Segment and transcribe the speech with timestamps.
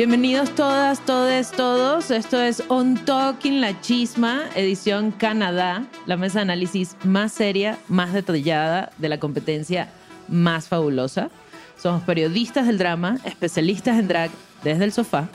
[0.00, 2.10] Bienvenidos todas, todes, todos.
[2.10, 8.14] Esto es On Talking La Chisma, edición Canadá, la mesa de análisis más seria, más
[8.14, 9.90] detallada de la competencia
[10.28, 11.28] más fabulosa.
[11.76, 14.30] Somos periodistas del drama, especialistas en drag
[14.64, 15.28] desde el sofá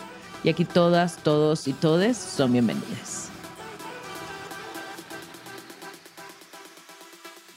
[0.44, 3.35] y aquí todas, todos y todes son bienvenidas.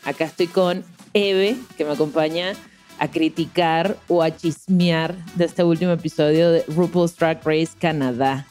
[0.09, 2.55] Acá estoy con Eve, que me acompaña
[2.99, 8.47] a criticar o a chismear de este último episodio de RuPaul's Drag Race Canadá.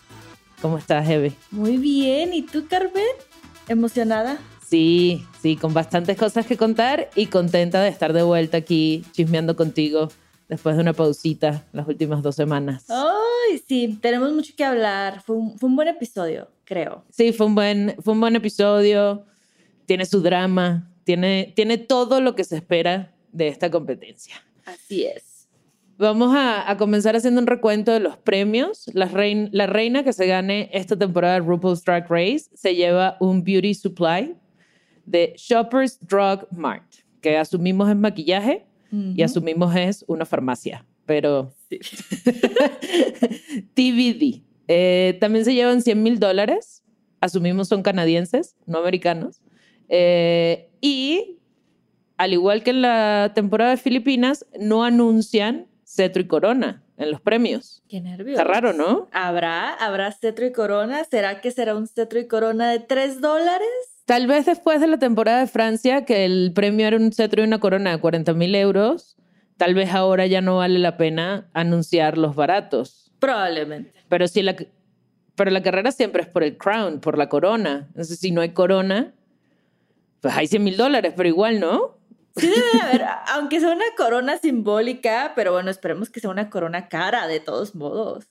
[0.62, 1.34] ¿Cómo estás, Eve?
[1.50, 3.02] Muy bien, ¿y tú, Carmen?
[3.68, 4.38] ¿Emocionada?
[4.68, 9.56] Sí, sí, con bastantes cosas que contar y contenta de estar de vuelta aquí chismeando
[9.56, 10.10] contigo
[10.50, 12.86] después de una pausita las últimas dos semanas.
[12.88, 15.24] Ay, sí, tenemos mucho que hablar.
[15.24, 17.04] Fue un, fue un buen episodio, creo.
[17.10, 19.26] Sí, fue un buen, fue un buen episodio,
[19.88, 24.36] tiene su drama, tiene, tiene todo lo que se espera de esta competencia.
[24.66, 25.48] Así es.
[25.98, 28.92] Vamos a, a comenzar haciendo un recuento de los premios.
[28.94, 33.16] La, rein- la reina que se gane esta temporada de RuPaul's Drag Race se lleva
[33.22, 34.36] un Beauty Supply
[35.06, 36.84] de Shoppers Drug Mart,
[37.22, 41.54] que asumimos es maquillaje y asumimos es una farmacia, pero
[43.76, 44.42] TBD.
[44.68, 46.84] Eh, también se llevan 100 mil dólares,
[47.22, 49.42] asumimos son canadienses, no americanos.
[49.90, 51.38] Eh, y
[52.18, 57.22] al igual que en la temporada de Filipinas, no anuncian cetro y corona en los
[57.22, 57.84] premios.
[57.88, 58.40] Qué nervios.
[58.40, 59.08] Está raro, ¿no?
[59.12, 59.74] ¿Habrá?
[59.74, 61.04] ¿Habrá cetro y corona?
[61.04, 63.68] ¿Será que será un cetro y corona de 3 dólares?
[64.06, 67.46] Tal vez después de la temporada de Francia, que el premio era un cetro y
[67.48, 69.18] una corona de 40 mil euros,
[69.58, 73.12] tal vez ahora ya no vale la pena anunciar los baratos.
[73.20, 73.94] Probablemente.
[74.10, 74.56] Pero si la,
[75.36, 77.86] pero la carrera siempre es por el crown, por la corona.
[77.90, 79.14] Entonces, si no hay corona,
[80.22, 81.98] pues hay 100 mil dólares, pero igual, ¿no?
[82.36, 86.50] Sí debe de haber, aunque sea una corona simbólica, pero bueno, esperemos que sea una
[86.50, 88.26] corona cara de todos modos.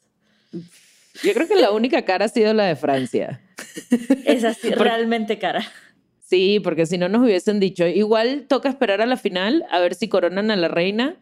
[1.23, 3.41] Yo creo que la única cara ha sido la de Francia.
[4.25, 5.65] Es así, realmente cara.
[6.21, 9.95] Sí, porque si no nos hubiesen dicho, igual toca esperar a la final a ver
[9.95, 11.17] si coronan a la reina.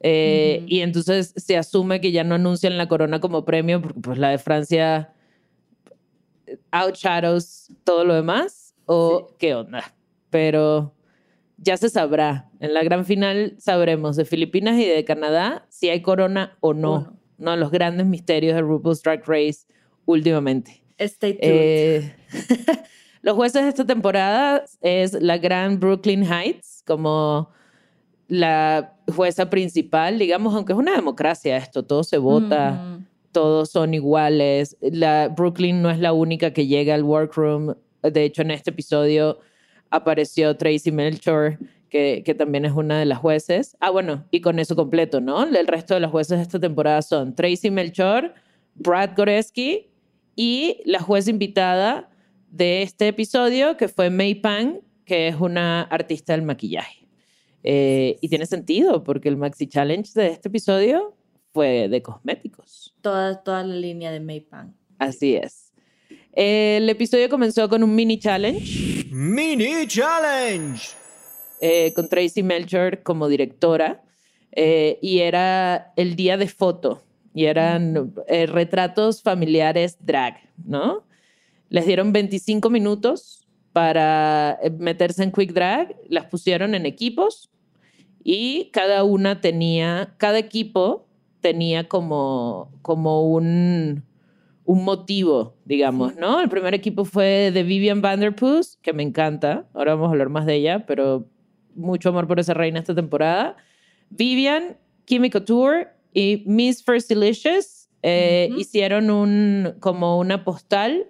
[0.00, 0.66] eh, Ujú.
[0.68, 4.30] Y entonces se asume que ya no anuncian la corona como premio, porque pues la
[4.30, 5.12] de Francia
[6.70, 8.74] outshadows todo lo demás.
[8.86, 9.94] ¿O qué onda?
[10.32, 10.96] Pero
[11.58, 12.50] ya se sabrá.
[12.58, 16.92] En la gran final sabremos de Filipinas y de Canadá si hay corona o no.
[16.92, 17.22] O no.
[17.38, 19.66] No, los grandes misterios de RuPaul's Drag Race
[20.04, 20.82] últimamente.
[20.98, 21.42] Stay tuned.
[21.42, 22.14] Eh,
[23.22, 27.50] los jueces de esta temporada es la gran Brooklyn Heights como
[28.28, 33.00] la jueza principal, digamos, aunque es una democracia esto, todo se vota,
[33.32, 34.76] todos son iguales.
[34.80, 37.74] La Brooklyn no es la única que llega al workroom.
[38.02, 39.38] De hecho, en este episodio
[39.92, 41.58] apareció Tracy Melchor,
[41.88, 43.76] que, que también es una de las jueces.
[43.80, 45.44] Ah, bueno, y con eso completo, ¿no?
[45.44, 48.34] El resto de las jueces de esta temporada son Tracy Melchor,
[48.74, 49.90] Brad Goreski
[50.34, 52.10] y la juez invitada
[52.50, 57.06] de este episodio, que fue May Pang, que es una artista del maquillaje.
[57.62, 61.14] Eh, y tiene sentido, porque el Maxi Challenge de este episodio
[61.52, 62.94] fue de cosméticos.
[63.02, 64.74] Toda, toda la línea de Maypan.
[64.98, 65.61] Así es.
[66.32, 69.06] El episodio comenzó con un mini challenge.
[69.10, 70.94] Mini challenge.
[71.60, 74.02] Eh, con Tracy Melcher como directora.
[74.52, 77.02] Eh, y era el día de foto.
[77.34, 81.04] Y eran eh, retratos familiares drag, ¿no?
[81.68, 85.96] Les dieron 25 minutos para meterse en Quick Drag.
[86.08, 87.50] Las pusieron en equipos.
[88.24, 91.06] Y cada una tenía, cada equipo
[91.40, 94.04] tenía como, como un,
[94.64, 96.40] un motivo, digamos, ¿no?
[96.40, 99.66] El primer equipo fue de Vivian Vanderpuss, que me encanta.
[99.74, 101.26] Ahora vamos a hablar más de ella, pero
[101.74, 103.56] mucho amor por esa reina esta temporada.
[104.10, 111.06] Vivian, Kimmy Couture y Miss First Delicious eh, hicieron un, como una postal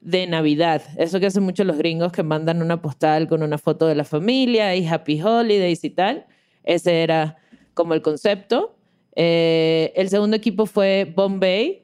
[0.00, 0.82] de Navidad.
[0.96, 4.04] Eso que hacen mucho los gringos que mandan una postal con una foto de la
[4.04, 6.26] familia y Happy Holidays y tal.
[6.64, 7.38] Ese era
[7.74, 8.76] como el concepto.
[9.14, 11.81] Eh, el segundo equipo fue Bombay,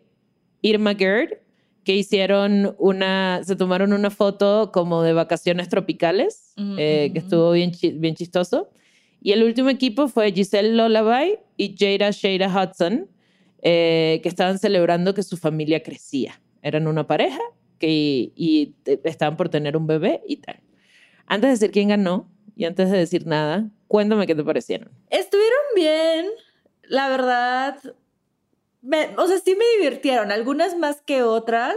[0.62, 1.38] Irma Gerd,
[1.84, 7.72] que hicieron una, se tomaron una foto como de vacaciones tropicales, eh, que estuvo bien,
[7.94, 8.70] bien chistoso.
[9.20, 13.08] Y el último equipo fue Giselle Lullaby y Jada Shada Hudson,
[13.62, 16.40] eh, que estaban celebrando que su familia crecía.
[16.62, 17.40] Eran una pareja
[17.78, 18.74] que, y
[19.04, 20.60] estaban por tener un bebé y tal.
[21.26, 24.90] Antes de decir quién ganó y antes de decir nada, cuéntame qué te parecieron.
[25.10, 26.26] Estuvieron bien,
[26.82, 27.78] la verdad.
[29.16, 31.76] O sea, sí me divirtieron, algunas más que otras.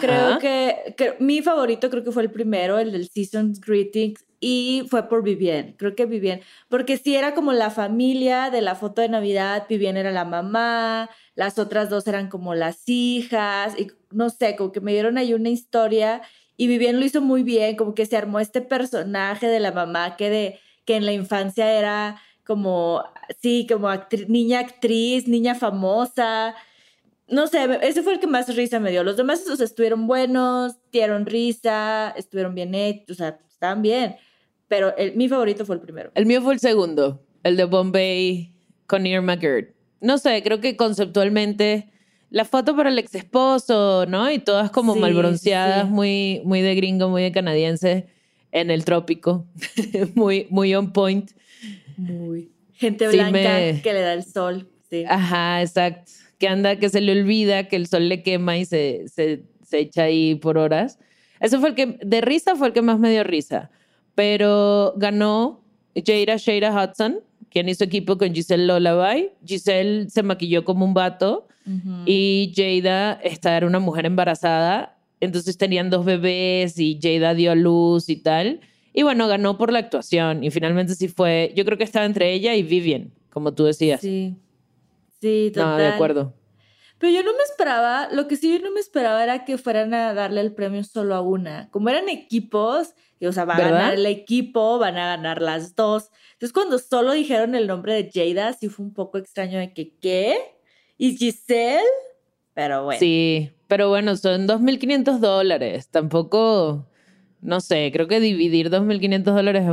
[0.00, 4.84] Creo que, que, mi favorito creo que fue el primero, el del Season's Greetings, y
[4.90, 5.74] fue por Vivien.
[5.78, 9.96] Creo que Vivien, porque sí era como la familia de la foto de Navidad, Vivien
[9.96, 14.80] era la mamá, las otras dos eran como las hijas, y no sé, como que
[14.80, 16.20] me dieron ahí una historia
[16.56, 20.16] y Vivien lo hizo muy bien, como que se armó este personaje de la mamá
[20.16, 23.04] que, de, que en la infancia era como,
[23.40, 23.88] sí, como
[24.28, 26.54] niña actriz, niña famosa,
[27.28, 29.02] no sé, ese fue el que más risa me dio.
[29.02, 34.16] Los demás esos estuvieron buenos, dieron risa, estuvieron bien hechos, o sea, estaban bien.
[34.68, 36.10] Pero el, mi favorito fue el primero.
[36.14, 38.52] El mío fue el segundo, el de Bombay
[38.86, 39.68] con Irma Gerd.
[40.00, 41.90] No sé, creo que conceptualmente
[42.30, 44.30] la foto para el ex esposo, ¿no?
[44.30, 48.08] Y todas como mal bronceadas, muy, muy de gringo, muy de canadiense,
[48.52, 49.46] en el trópico,
[50.14, 51.30] muy, muy on point.
[51.96, 52.55] Muy.
[52.76, 54.68] Gente blanca que le da el sol.
[54.88, 55.04] Sí.
[55.08, 59.08] Ajá, exacto que anda, que se le olvida que el sol le quema y se,
[59.08, 60.98] se, se echa ahí por horas.
[61.40, 63.70] Eso fue el que, de risa fue el que más me dio risa.
[64.14, 65.62] Pero ganó
[65.94, 67.20] Jada Shada Hudson,
[67.50, 69.30] quien hizo equipo con Giselle Lullaby.
[69.44, 71.48] Giselle se maquilló como un vato
[72.06, 74.98] y Jada esta era una mujer embarazada.
[75.20, 78.60] Entonces tenían dos bebés y Jada dio a luz y tal.
[78.96, 82.32] Y bueno, ganó por la actuación y finalmente sí fue, yo creo que estaba entre
[82.32, 84.00] ella y Vivian, como tú decías.
[84.00, 84.36] Sí.
[85.20, 85.72] Sí, total.
[85.72, 86.34] No, de acuerdo.
[86.96, 89.92] Pero yo no me esperaba, lo que sí yo no me esperaba era que fueran
[89.92, 91.68] a darle el premio solo a una.
[91.72, 96.10] Como eran equipos, o sea, va a ganar el equipo, van a ganar las dos.
[96.32, 99.94] Entonces, cuando solo dijeron el nombre de Jada, sí fue un poco extraño de que,
[99.98, 100.38] ¿qué?
[100.96, 101.82] ¿Y Giselle?
[102.54, 102.98] Pero bueno.
[102.98, 105.88] Sí, pero bueno, son 2.500 dólares.
[105.90, 106.86] Tampoco,
[107.46, 109.70] no sé, creo que dividir 2.500 dólares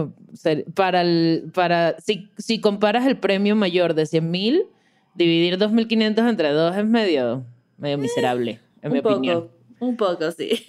[0.75, 4.67] para, el, para si, si comparas el premio mayor de 100.000
[5.15, 7.45] dividir 2.500 entre dos es medio,
[7.77, 9.49] medio miserable, en mi poco, opinión.
[9.79, 10.67] Un poco, sí.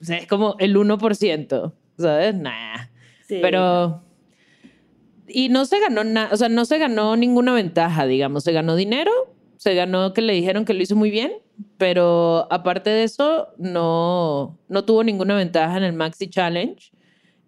[0.00, 2.34] O sea, es como el 1%, ¿sabes?
[2.34, 2.88] Nah.
[3.26, 3.38] Sí.
[3.40, 4.02] Pero...
[5.28, 8.42] Y no se ganó nada, o sea, no se ganó ninguna ventaja, digamos.
[8.42, 9.12] Se ganó dinero,
[9.60, 11.32] se ganó que le dijeron que lo hizo muy bien,
[11.76, 16.90] pero aparte de eso, no, no tuvo ninguna ventaja en el Maxi Challenge,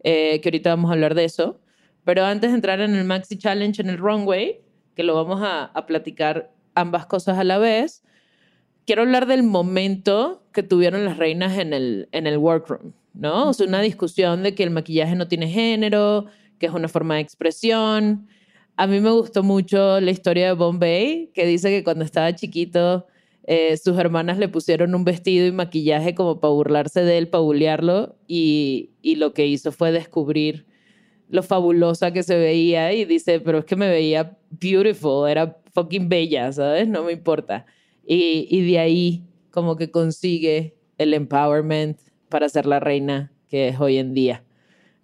[0.04, 1.58] eh, que ahorita vamos a hablar de eso.
[2.04, 4.60] Pero antes de entrar en el Maxi Challenge en el Runway,
[4.94, 8.04] que lo vamos a, platicar ambas cosas a la vez,
[8.84, 13.48] quiero hablar del momento que tuvieron las reinas en el, en el workroom, ¿no?
[13.48, 16.26] O sea, una discusión de que el maquillaje no tiene género,
[16.58, 18.28] que es una forma de expresión.
[18.82, 23.06] A mí me gustó mucho la historia de Bombay, que dice que cuando estaba chiquito,
[23.44, 27.42] eh, sus hermanas le pusieron un vestido y maquillaje como para burlarse de él, para
[27.42, 30.66] bullearlo, y, lo que hizo fue descubrir
[31.28, 36.08] lo fabulosa que se veía y dice, pero es que me veía beautiful, era fucking
[36.08, 36.88] bella, ¿sabes?
[36.88, 37.66] No me importa.
[38.04, 39.22] Y, y de ahí
[39.52, 44.42] como que consigue el empowerment para ser la reina que es hoy en día.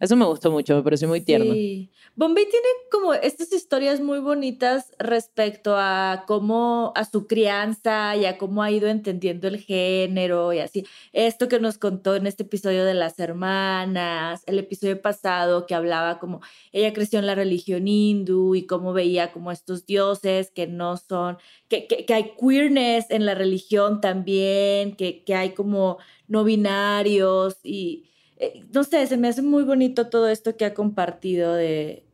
[0.01, 1.53] Eso me gustó mucho, me pareció muy tierno.
[1.53, 1.91] Sí.
[2.19, 8.39] Bombay tiene como estas historias muy bonitas respecto a cómo, a su crianza y a
[8.39, 10.85] cómo ha ido entendiendo el género y así.
[11.13, 16.19] Esto que nos contó en este episodio de las hermanas, el episodio pasado que hablaba
[16.19, 16.41] como
[16.73, 21.39] ella creció en la religión hindú y cómo veía como estos dioses que no son,
[21.69, 28.07] que, hay queerness en la religión también, que, que hay como no binarios y
[28.39, 32.08] eh, no sé, se me hace muy bonito todo esto que ha compartido de,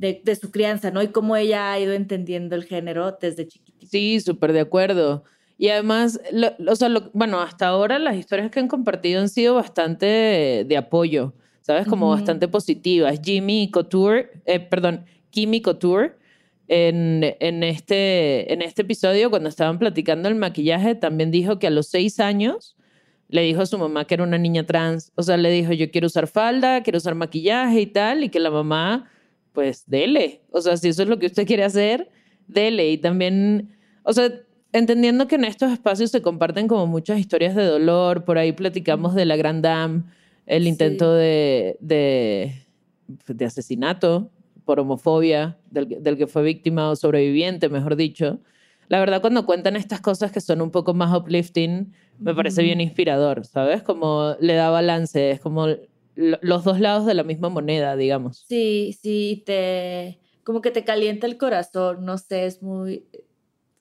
[0.00, 1.02] de, su crianza, ¿no?
[1.02, 3.86] Y cómo ella ha ido entendiendo el género desde chiquitita.
[3.86, 5.24] Sí, súper de acuerdo.
[5.58, 6.20] Y además,
[6.66, 11.34] o sea, bueno, hasta ahora las historias que han compartido han sido bastante de, apoyo,
[11.60, 11.86] ¿sabes?
[11.86, 13.20] Como bastante positivas.
[13.22, 16.14] Jimmy Couture, eh, perdón, Kimmy Couture,
[16.68, 21.70] en, en, este, en este episodio, cuando estaban platicando el maquillaje, también dijo que a
[21.70, 22.76] los seis años
[23.28, 25.12] le dijo a su mamá que era una niña trans.
[25.14, 28.40] O sea, le dijo, yo quiero usar falda, quiero usar maquillaje y tal, y que
[28.40, 29.10] la mamá,
[29.52, 30.42] pues, dele.
[30.50, 32.10] O sea, si eso es lo que usted quiere hacer,
[32.46, 32.90] dele.
[32.90, 34.30] Y también, o sea,
[34.72, 39.14] entendiendo que en estos espacios se comparten como muchas historias de dolor, por ahí platicamos
[39.14, 40.04] de la Grand Dame,
[40.46, 42.66] el intento de, de,
[43.26, 44.30] de, asesinato
[44.64, 48.40] por homofobia del, del que fue víctima o sobreviviente, mejor dicho.
[48.88, 52.80] La verdad, cuando cuentan estas cosas que son un poco más uplifting, me parece bien
[52.80, 53.82] inspirador, ¿sabes?
[53.82, 55.68] Como le da balance, es como
[56.20, 58.44] los dos lados de la misma moneda, digamos.
[58.46, 63.06] Sí, sí, te como que te calienta el corazón, no sé, es muy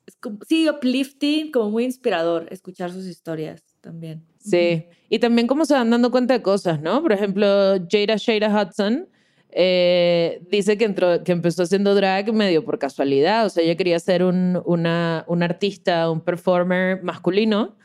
[0.05, 4.25] es como, sí, uplifting, como muy inspirador escuchar sus historias también.
[4.39, 7.01] Sí, y también como se van dando cuenta de cosas, ¿no?
[7.01, 7.45] Por ejemplo,
[7.89, 9.07] Jada Shada Hudson
[9.51, 13.99] eh, dice que, entró, que empezó haciendo drag medio por casualidad, o sea, ella quería
[13.99, 17.75] ser un, una, un artista, un performer masculino,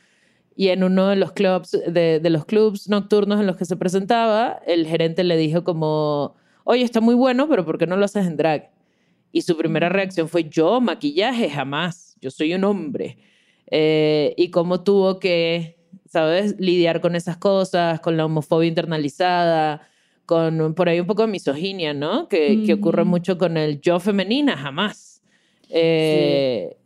[0.57, 3.77] y en uno de los clubs, de, de, los clubs nocturnos en los que se
[3.77, 8.05] presentaba, el gerente le dijo como, oye, está muy bueno, pero ¿por qué no lo
[8.05, 8.71] haces en drag?
[9.33, 13.19] Y su primera reacción fue, yo, maquillaje, jamás, yo soy un hombre.
[13.69, 19.89] Eh, y cómo tuvo que, ¿sabes?, lidiar con esas cosas, con la homofobia internalizada,
[20.25, 22.29] con por ahí un poco de misoginia, ¿no?
[22.29, 25.23] Que, que ocurre mucho con el yo femenina, jamás.
[25.69, 26.77] Eh,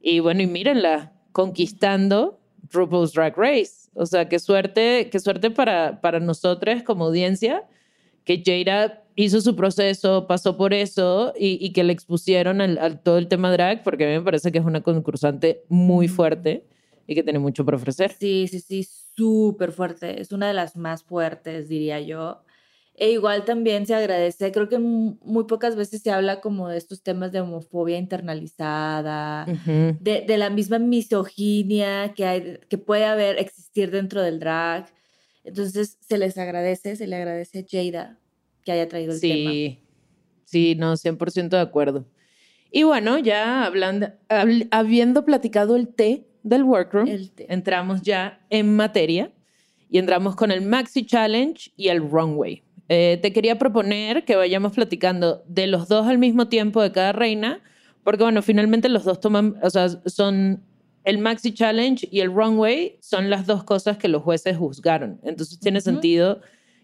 [0.00, 2.38] y bueno, y mírenla, conquistando
[2.72, 3.90] RuPaul's Drag Race.
[3.94, 7.64] O sea, qué suerte, qué suerte para, para nosotros como audiencia
[8.26, 13.18] que Jada hizo su proceso, pasó por eso y, y que le expusieron al, todo
[13.18, 16.64] el tema drag, porque a mí me parece que es una concursante muy fuerte
[17.06, 18.12] y que tiene mucho por ofrecer.
[18.12, 20.20] Sí, sí, sí, súper fuerte.
[20.20, 22.42] Es una de las más fuertes, diría yo.
[22.98, 27.02] E igual también se agradece, creo que muy pocas veces se habla como de estos
[27.02, 33.90] temas de homofobia internalizada, de, de, la misma misoginia que, hay, que puede haber, existir
[33.90, 34.86] dentro del drag.
[35.44, 38.18] Entonces se les agradece, se le agradece a Jada
[38.64, 39.50] que haya traído el tema.
[39.50, 39.78] Sí,
[40.44, 42.06] sí, no, 100% de acuerdo.
[42.70, 44.08] Y bueno, ya hablando,
[44.70, 47.08] habiendo platicado el té del workroom,
[47.48, 49.32] entramos ya en materia
[49.90, 52.65] y entramos con el Maxi Challenge y el Runway.
[52.88, 57.12] Eh, te quería proponer que vayamos platicando de los dos al mismo tiempo de cada
[57.12, 57.62] reina,
[58.04, 60.62] porque bueno, finalmente los dos toman, o sea, son
[61.02, 65.20] el Maxi Challenge y el Runway son las dos cosas que los jueces juzgaron.
[65.22, 66.40] Entonces tiene sentido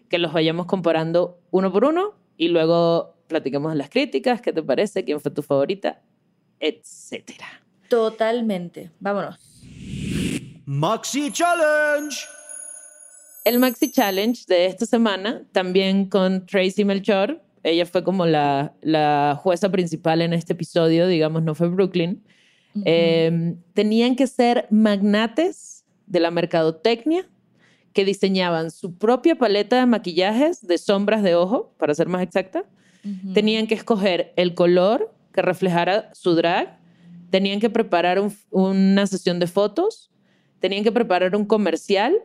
[0.09, 5.03] que los vayamos comparando uno por uno y luego platiquemos las críticas, qué te parece,
[5.03, 6.01] quién fue tu favorita,
[6.59, 7.45] etcétera.
[7.89, 8.91] Totalmente.
[8.99, 9.63] Vámonos.
[10.65, 12.15] Maxi Challenge.
[13.43, 19.39] El Maxi Challenge de esta semana, también con Tracy Melchor, ella fue como la, la
[19.41, 22.23] jueza principal en este episodio, digamos, no fue Brooklyn.
[22.85, 27.29] Em, tenían que ser magnates de la mercadotecnia
[27.93, 32.65] que diseñaban su propia paleta de maquillajes de sombras de ojo, para ser más exacta.
[33.33, 36.79] Tenían que escoger el color que reflejara su drag.
[37.29, 40.09] Tenían que preparar una sesión de fotos.
[40.59, 42.15] Tenían que preparar un comercial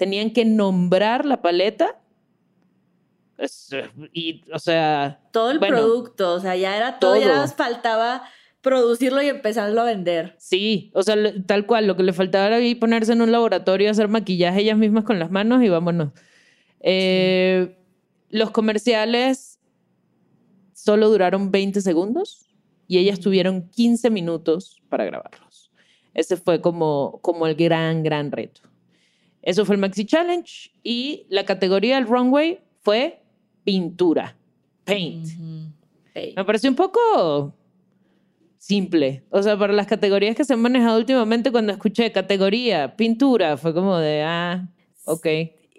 [0.00, 2.00] tenían que nombrar la paleta.
[4.14, 5.20] Y, o sea.
[5.30, 8.22] Todo el producto, o sea, ya era todo, ya nos faltaba
[8.62, 10.36] producirlo y empezarlo a vender.
[10.38, 11.16] Sí, o sea,
[11.46, 15.04] tal cual, lo que le faltaba era ponerse en un laboratorio, hacer maquillaje ellas mismas
[15.04, 16.12] con las manos y vámonos.
[16.80, 17.76] Eh,
[18.30, 19.60] los comerciales
[20.72, 22.46] solo duraron 20 segundos
[22.88, 25.70] y ellas tuvieron 15 minutos para grabarlos.
[26.14, 28.69] Ese fue como, como el gran, gran reto.
[29.42, 33.22] Eso fue el Maxi Challenge y la categoría del runway fue
[33.64, 34.36] pintura,
[34.84, 35.26] paint.
[36.14, 37.54] Me pareció un poco
[38.58, 39.24] simple.
[39.30, 43.72] O sea, para las categorías que se han manejado últimamente, cuando escuché categoría, pintura, fue
[43.74, 44.68] como de, ah,
[45.04, 45.26] ok.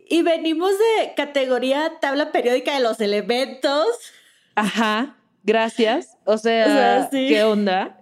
[0.10, 3.88] Y venimos de categoría tabla periódica de los elementos.
[4.56, 6.18] Ajá, gracias.
[6.26, 8.01] O sea, ¿qué onda?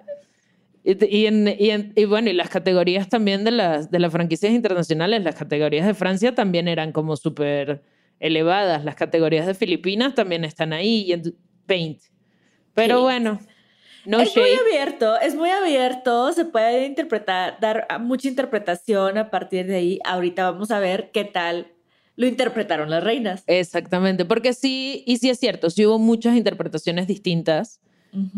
[0.89, 5.85] Y, y, bueno, y las categorías también de las, de las franquicias internacionales, las categorías
[5.85, 7.83] de Francia también eran como súper
[8.19, 8.83] elevadas.
[8.83, 11.35] Las categorías de Filipinas también están ahí y en
[11.67, 12.01] Paint.
[12.73, 13.39] Pero bueno,
[14.05, 19.67] no es muy abierto, es muy abierto, se puede interpretar, dar mucha interpretación a partir
[19.67, 19.99] de ahí.
[20.05, 21.67] Ahorita vamos a ver qué tal
[22.15, 23.43] lo interpretaron las reinas.
[23.45, 27.79] Exactamente, porque sí, y sí es cierto, sí hubo muchas interpretaciones distintas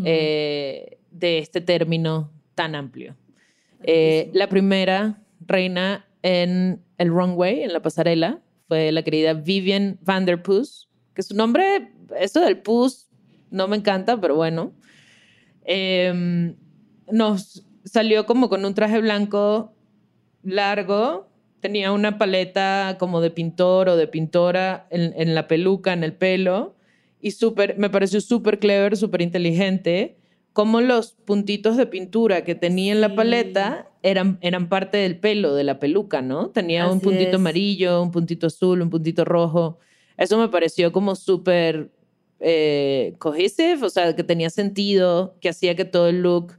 [0.03, 2.29] eh, de este término
[2.62, 3.15] tan amplio.
[3.82, 10.25] Eh, la primera reina en el runway, en la pasarela, fue la querida Vivian van
[10.25, 13.10] der Poos, que su nombre, eso del Poos,
[13.50, 14.74] no me encanta, pero bueno.
[15.65, 16.56] Em,
[17.12, 19.74] nos salió como con un traje blanco
[20.44, 21.27] largo,
[21.62, 26.75] tenía una paleta como de pintor o de pintora en, la peluca, en el pelo,
[27.20, 30.20] y súper, me pareció súper clever, súper inteligente,
[30.53, 35.55] como los puntitos de pintura que tenía en la paleta eran, eran parte del pelo,
[35.55, 36.50] de la peluca, ¿no?
[36.50, 39.79] Tenía un puntito amarillo, un puntito azul, un puntito rojo.
[40.17, 41.91] Eso me pareció como súper
[42.39, 46.53] eh, cohesive, o sea, que tenía sentido, que hacía que todo el look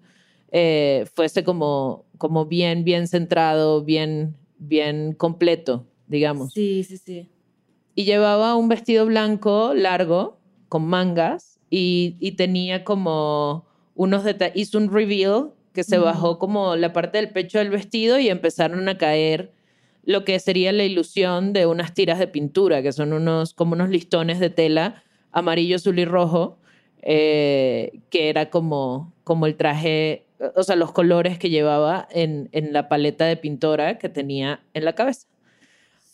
[0.53, 4.37] eh, fuese como, como bien, bien centrado, bien
[4.69, 6.53] bien completo, digamos.
[6.53, 7.29] Sí, sí, sí.
[7.95, 14.93] Y llevaba un vestido blanco largo con mangas y, tenía como unos detalles, hizo un
[14.93, 19.53] reveal que se bajó como la parte del pecho del vestido y empezaron a caer
[20.05, 23.89] lo que sería la ilusión de unas tiras de pintura, que son unos, como unos
[23.89, 26.59] listones de tela amarillo, azul y rojo,
[27.01, 32.73] eh, que era como, como el traje o sea, los colores que llevaba en, en
[32.73, 35.29] la paleta de pintora que tenía en la cabeza.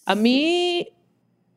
[0.04, 0.88] A mí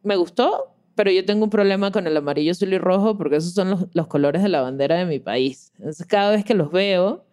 [0.04, 3.56] me gustó, pero yo tengo un problema con el amarillo, azul y rojo porque esos
[3.56, 5.74] son los, los colores de la bandera de mi país.
[5.80, 7.26] Entonces, cada vez que los veo,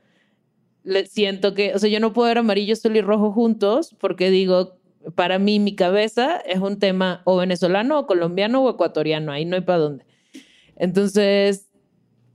[1.05, 4.79] siento que, o sea, yo no puedo ver amarillo, azul y rojo juntos porque digo,
[5.15, 9.57] para mí mi cabeza es un tema o venezolano o colombiano o ecuatoriano, ahí no
[9.57, 10.07] hay para dónde.
[10.77, 11.69] Entonces,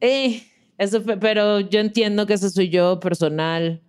[0.01, 0.43] eh,
[0.77, 3.81] eso pero yo entiendo que ese soy yo personal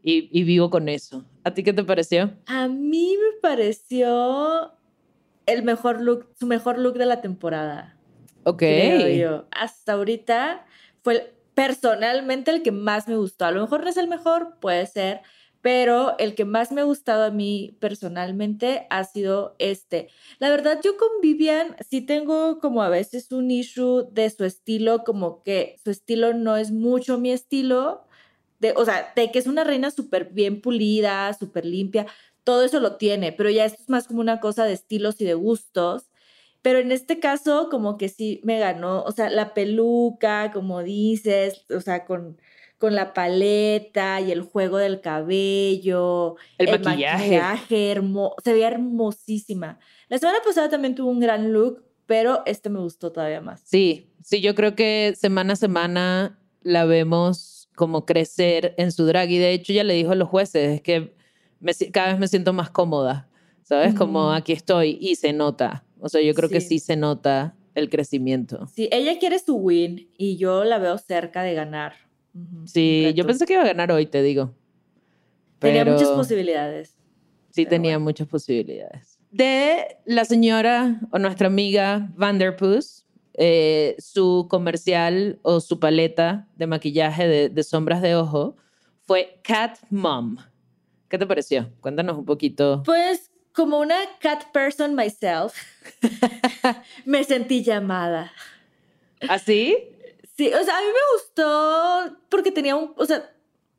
[0.00, 1.24] y, vivo con eso.
[1.42, 2.30] ¿A ti qué te pareció?
[2.46, 4.77] A mí me pareció
[5.48, 7.96] el mejor look, su mejor look de la temporada.
[8.44, 8.62] Ok.
[9.50, 10.64] Hasta ahorita
[11.02, 13.46] fue personalmente el que más me gustó.
[13.46, 15.22] A lo mejor no es el mejor, puede ser,
[15.60, 20.08] pero el que más me ha gustado a mí personalmente ha sido este.
[20.38, 25.02] La verdad, yo con Vivian sí tengo como a veces un issue de su estilo,
[25.02, 28.04] como que su estilo no es mucho mi estilo.
[28.60, 32.06] De, o sea, de que es una reina súper bien pulida, súper limpia,
[32.48, 35.26] todo eso lo tiene, pero ya esto es más como una cosa de estilos y
[35.26, 36.08] de gustos.
[36.62, 41.66] Pero en este caso, como que sí me ganó, o sea, la peluca, como dices,
[41.68, 42.38] o sea, con
[42.78, 49.78] con la paleta y el juego del cabello, el, maquillaje, se veía hermosísima.
[50.08, 53.60] La semana pasada también tuvo un gran look, pero este me gustó todavía más.
[53.62, 59.28] Sí, sí, yo creo que semana a semana la vemos como crecer en su drag
[59.32, 61.17] y de hecho ya le dijo a los jueces es que
[61.92, 63.28] cada vez me siento más cómoda,
[63.62, 63.94] ¿sabes?
[63.94, 65.84] Como aquí estoy y se nota.
[66.00, 68.66] O sea, yo creo que sí se nota el crecimiento.
[68.68, 71.94] Sí, ella quiere su win y yo la veo cerca de ganar.
[72.64, 74.54] Sí, yo pensé que iba a ganar hoy, te digo.
[75.58, 76.96] Tenía muchas posibilidades.
[77.50, 79.18] Sí, tenía muchas posibilidades.
[79.30, 87.48] De la señora o nuestra amiga Vanderpuss, eh, su comercial o su paleta de maquillaje
[87.48, 88.56] de, sombras de ojo
[89.06, 90.36] fue Cat Mom.
[91.08, 91.70] ¿Qué te pareció?
[91.80, 92.82] Cuéntanos un poquito.
[92.84, 95.54] Pues como una cat person myself,
[97.04, 98.32] me sentí llamada.
[99.28, 99.76] ¿Así?
[100.36, 103.28] Sí, o sea, a mí me gustó porque tenía un, o sea,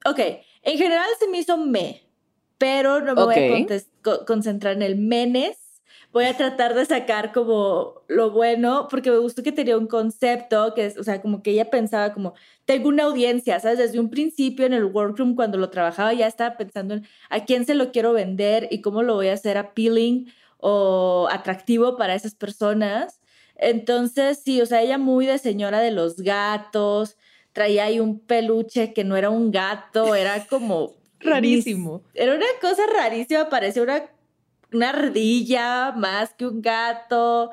[0.05, 0.19] ok,
[0.63, 2.03] en general se me hizo me,
[2.57, 3.67] pero no me voy
[4.05, 5.57] a concentrar en el menes.
[6.11, 10.73] Voy a tratar de sacar como lo bueno, porque me gustó que tenía un concepto,
[10.73, 12.33] que es, o sea, como que ella pensaba como,
[12.65, 13.77] tengo una audiencia, ¿sabes?
[13.77, 17.65] Desde un principio en el workroom, cuando lo trabajaba, ya estaba pensando en a quién
[17.65, 22.33] se lo quiero vender y cómo lo voy a hacer appealing o atractivo para esas
[22.33, 23.19] personas.
[23.55, 27.17] Entonces, sí, o sea, ella muy de señora de los gatos,
[27.53, 30.95] traía ahí un peluche que no era un gato, era como...
[31.19, 32.01] Rarísimo.
[32.13, 34.09] Era una cosa rarísima, parecía una,
[34.73, 37.51] una ardilla más que un gato.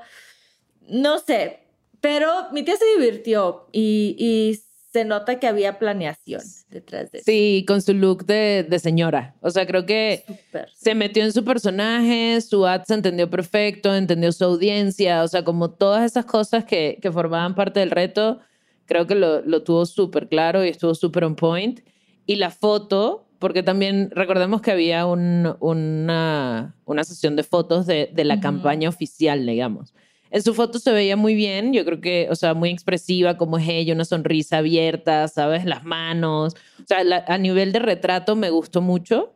[0.88, 1.60] No sé,
[2.00, 4.60] pero mi tía se divirtió y,
[4.92, 7.24] se nota que había planeación detrás de eso.
[7.26, 9.34] Sí, con su look de, de señora.
[9.42, 10.70] O sea, creo que Súper.
[10.74, 15.44] se metió en su personaje, su ad se entendió perfecto, entendió su audiencia, o sea,
[15.44, 18.40] como todas esas cosas que, que formaban parte del reto,
[18.86, 21.80] creo que lo, lo tuvo súper claro y estuvo súper on point.
[22.24, 28.10] Y la foto, porque también recordemos que había un- una, una sesión de fotos de,
[28.12, 29.92] de la campaña oficial, digamos.
[30.30, 33.58] En su foto se veía muy bien, yo creo que, o sea, muy expresiva como
[33.58, 35.64] es ella, una sonrisa abierta, ¿sabes?
[35.64, 36.54] Las manos.
[36.82, 39.32] O sea, la- a nivel de retrato me gustó mucho,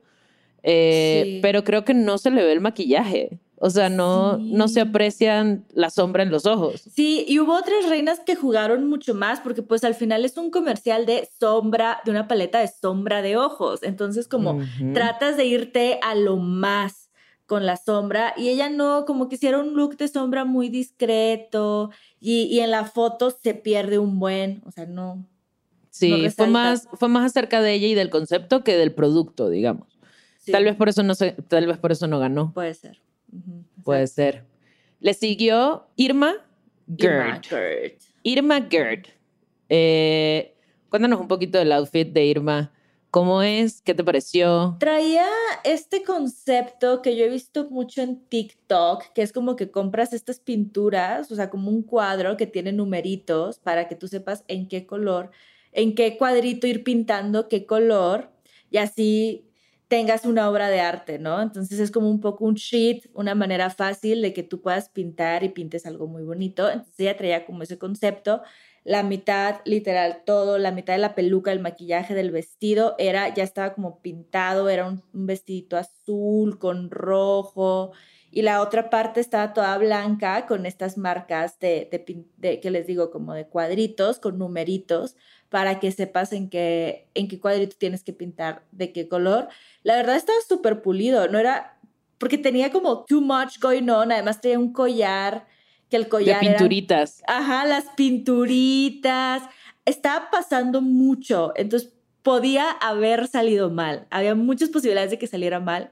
[0.63, 1.39] eh, Sí.
[1.43, 3.39] pero creo que no se le ve el maquillaje.
[3.63, 6.81] O sea, no, no se aprecian la sombra en los ojos.
[6.91, 10.51] Sí, y hubo otras reinas que jugaron mucho más porque pues al final es un
[10.51, 13.83] comercial de sombra, de una paleta de sombra de ojos.
[13.83, 14.59] Entonces como
[14.95, 17.11] tratas de irte a lo más
[17.45, 21.91] con la sombra y ella no, como que hiciera un look de sombra muy discreto
[22.19, 25.27] y, y en la foto se pierde un buen, o sea, no.
[25.91, 29.51] Sí, no fue más, fue más acerca de ella y del concepto que del producto,
[29.51, 29.87] digamos.
[30.39, 32.55] sí, Tal vez por eso no se, tal vez por eso no ganó.
[32.55, 33.03] Puede ser.
[33.85, 34.45] Puede ser.
[35.01, 36.35] Le siguió Irma
[36.99, 37.43] Irma Gerd.
[37.43, 37.93] Gerd.
[38.23, 39.07] Irma Gerd.
[39.69, 40.55] Eh,
[40.89, 42.73] cuéntanos un poquito del outfit de Irma.
[43.11, 43.83] ¿Cómo es?
[43.83, 44.77] ¿Qué te pareció?
[44.79, 45.27] Traía
[45.65, 50.39] este concepto que yo he visto mucho en TikTok, que es como que compras estas
[50.39, 54.87] pinturas, o sea, como un cuadro que tiene numeritos para que tú sepas en qué
[54.87, 55.33] color,
[55.73, 58.31] en qué cuadrito ir pintando qué color
[58.71, 59.50] y así
[59.91, 61.43] tengas una obra de arte, ¿no?
[61.43, 65.43] Entonces es como un poco un sheet, una manera fácil de que tú puedas pintar
[65.43, 66.71] y pintes algo muy bonito.
[66.71, 68.41] Entonces ella traía como ese concepto
[68.85, 73.43] la mitad, literal, todo, la mitad de la peluca, el maquillaje del vestido, era, ya
[73.43, 77.93] estaba como pintado, era un, un vestidito azul con rojo,
[78.33, 82.87] y la otra parte estaba toda blanca con estas marcas de, de, de- que les
[82.87, 85.17] digo, como de cuadritos, con numeritos,
[85.49, 89.49] para que sepas en qué, en qué cuadrito tienes que pintar, de qué color.
[89.83, 91.77] La verdad estaba súper pulido, no era,
[92.19, 95.47] porque tenía como too much going on, además tenía un collar,
[95.89, 97.23] que el De collar era- pinturitas.
[97.27, 99.43] Ajá, las pinturitas.
[99.85, 101.91] Estaba pasando mucho, entonces
[102.23, 104.07] podía haber salido mal.
[104.11, 105.91] Había muchas posibilidades de que saliera mal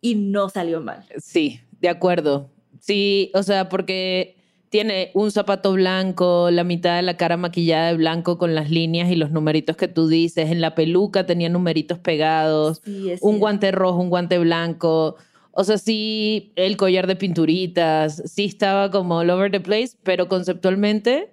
[0.00, 1.06] y no salió mal.
[1.18, 2.50] Sí, de acuerdo.
[2.80, 4.36] Sí, o sea, porque
[4.70, 9.10] tiene un zapato blanco, la mitad de la cara maquillada de blanco con las líneas
[9.10, 10.50] y los numeritos que tú dices.
[10.50, 12.80] En la peluca tenía numeritos pegados.
[12.84, 15.16] Sí, un guante rojo, un guante blanco.
[15.50, 20.28] O sea, sí, el collar de pinturitas, sí estaba como all over the place, pero
[20.28, 21.32] conceptualmente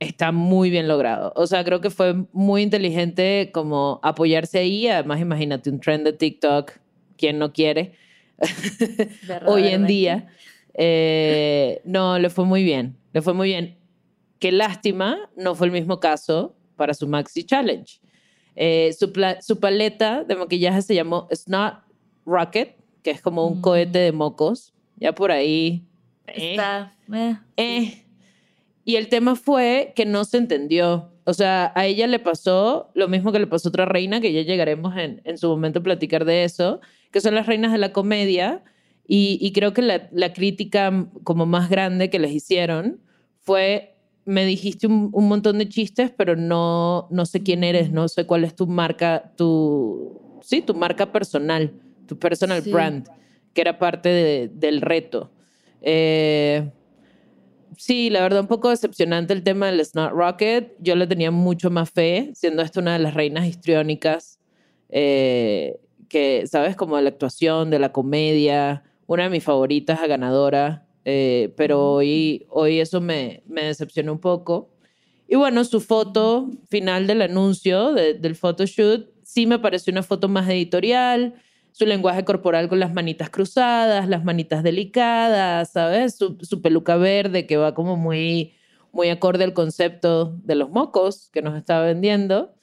[0.00, 1.34] está muy bien logrado.
[1.36, 4.88] O sea, creo que fue muy inteligente como apoyarse ahí.
[4.88, 6.72] Además, imagínate un trend de TikTok,
[7.18, 7.92] ¿quién no quiere?
[9.46, 10.28] Hoy en día.
[10.74, 13.78] Eh, no, le fue muy bien, le fue muy bien.
[14.38, 17.98] Qué lástima, no fue el mismo caso para su Maxi Challenge.
[18.54, 19.12] Eh, su,
[19.60, 21.74] paleta de maquillaje se llamó Snot
[22.26, 23.62] Rocket, que es como un Mm.
[23.62, 24.74] cohete de mocos.
[24.96, 25.84] Ya por ahí.
[26.26, 28.02] eh, Está, eh, eh.
[28.84, 31.10] Y el tema fue que no se entendió.
[31.24, 34.32] O sea, a ella le pasó lo mismo que le pasó a otra reina, que
[34.32, 37.78] ya llegaremos en, en su momento a platicar de eso, que son las reinas de
[37.78, 38.62] la comedia.
[39.08, 43.00] Y, y creo que la, la crítica como más grande que les hicieron
[43.40, 48.08] fue, me dijiste un, un montón de chistes, pero no, no sé quién eres, no
[48.08, 51.72] sé cuál es tu marca, tu, sí, tu marca personal,
[52.06, 52.72] tu personal Sí.
[52.72, 53.06] brand,
[53.54, 55.30] que era parte de- del reto.
[55.82, 56.68] Eh,
[57.76, 60.74] sí, la verdad, un poco decepcionante el tema del Snot Rocket.
[60.80, 64.40] Yo le tenía mucho más fe, siendo esta una de las reinas histriónicas,
[64.88, 66.76] eh, que, ¿sabes?
[66.76, 71.92] Como de la actuación, de la comedia, una de mis favoritas a ganadora, eh, pero
[71.94, 74.70] hoy, hoy eso me, me decepcionó un poco.
[75.28, 80.28] Y bueno, su foto final del anuncio, de- del photoshoot, sí me pareció una foto
[80.28, 81.34] más editorial,
[81.72, 86.16] su lenguaje corporal con las manitas cruzadas, las manitas delicadas, ¿sabes?
[86.16, 88.54] Su, su peluca verde que va como muy,
[88.92, 92.54] muy acorde al concepto de los mocos que nos estaba vendiendo.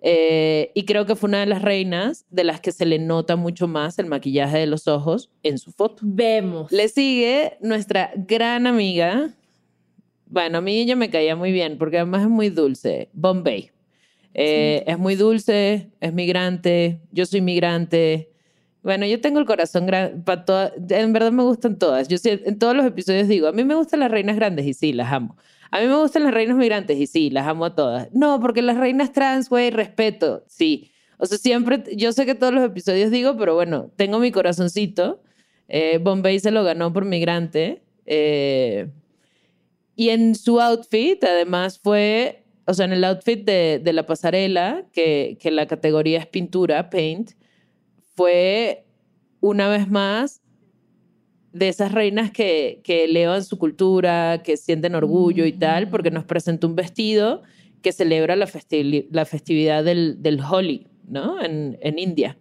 [0.00, 3.36] Eh, y creo que fue una de las reinas de las que se le nota
[3.36, 6.02] mucho más el maquillaje de los ojos en su foto.
[6.02, 6.70] Vemos.
[6.70, 9.30] Le sigue nuestra gran amiga.
[10.26, 13.08] Bueno, a mí ella me caía muy bien porque además es muy dulce.
[13.12, 13.70] Bombay.
[14.34, 18.30] Eh, Es muy dulce, es migrante, yo soy migrante.
[18.82, 20.72] Bueno, yo tengo el corazón grande para todas.
[20.90, 22.06] En verdad me gustan todas.
[22.06, 24.92] Yo en todos los episodios digo, a mí me gustan las reinas grandes y sí,
[24.92, 25.36] las amo.
[25.70, 28.08] A mí me gustan las reinas migrantes y sí, las amo a todas.
[28.12, 30.90] No, porque las reinas trans, güey, respeto, sí.
[31.18, 35.20] O sea, siempre, yo sé que todos los episodios digo, pero bueno, tengo mi corazoncito.
[35.68, 37.82] Eh, Bombay se lo ganó por migrante.
[38.06, 38.88] Eh,
[39.96, 44.86] y en su outfit, además, fue, o sea, en el outfit de, de la pasarela,
[44.92, 47.32] que, que la categoría es pintura, paint,
[48.14, 48.86] fue
[49.40, 50.40] una vez más
[51.52, 56.24] de esas reinas que, que elevan su cultura, que sienten orgullo y tal, porque nos
[56.24, 57.42] presentó un vestido
[57.82, 58.48] que celebra la,
[59.10, 61.42] la festividad del, del Holi, ¿no?
[61.42, 62.36] En, en India.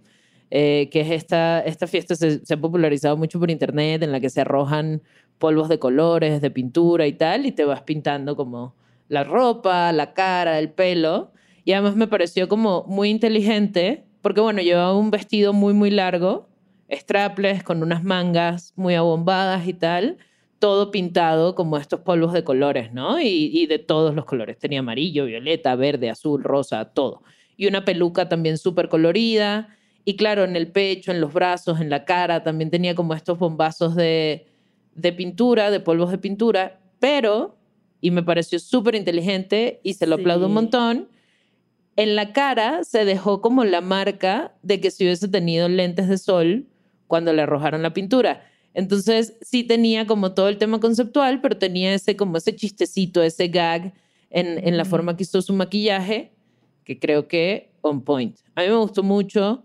[0.49, 4.21] Eh, que es esta, esta fiesta, se, se, ha popularizado mucho por internet, en la
[4.21, 5.01] que se arrojan
[5.39, 8.73] polvos de colores, de pintura y tal, y te vas pintando como
[9.09, 11.31] la ropa, la cara, el pelo.
[11.65, 16.47] Y además me pareció como muy inteligente, porque bueno, llevaba un vestido muy, muy largo,
[16.89, 20.17] strapless, con unas mangas muy abombadas y tal,
[20.59, 23.19] todo pintado como estos polvos de colores, ¿no?
[23.19, 24.57] Y, y de todos los colores.
[24.57, 27.23] Tenía amarillo, violeta, verde, azul, rosa, todo.
[27.57, 29.69] Y una peluca también súper colorida.
[30.05, 33.37] Y claro, en el pecho, en los brazos, en la cara, también tenía como estos
[33.37, 34.47] bombazos de,
[34.97, 37.55] de pintura, de polvos de pintura, pero,
[38.01, 41.07] y me pareció súper inteligente y se lo aplaudo un montón,
[41.95, 46.17] en la cara se dejó como la marca de que si hubiese tenido lentes de
[46.17, 46.67] sol
[47.07, 48.43] cuando le arrojaron la pintura.
[48.73, 53.47] Entonces sí tenía como todo el tema conceptual, pero tenía ese como ese chistecito, ese
[53.47, 53.93] gag
[54.29, 56.31] en, en la forma que hizo su maquillaje,
[56.83, 58.37] que creo que on point.
[58.55, 59.63] A mí me gustó mucho,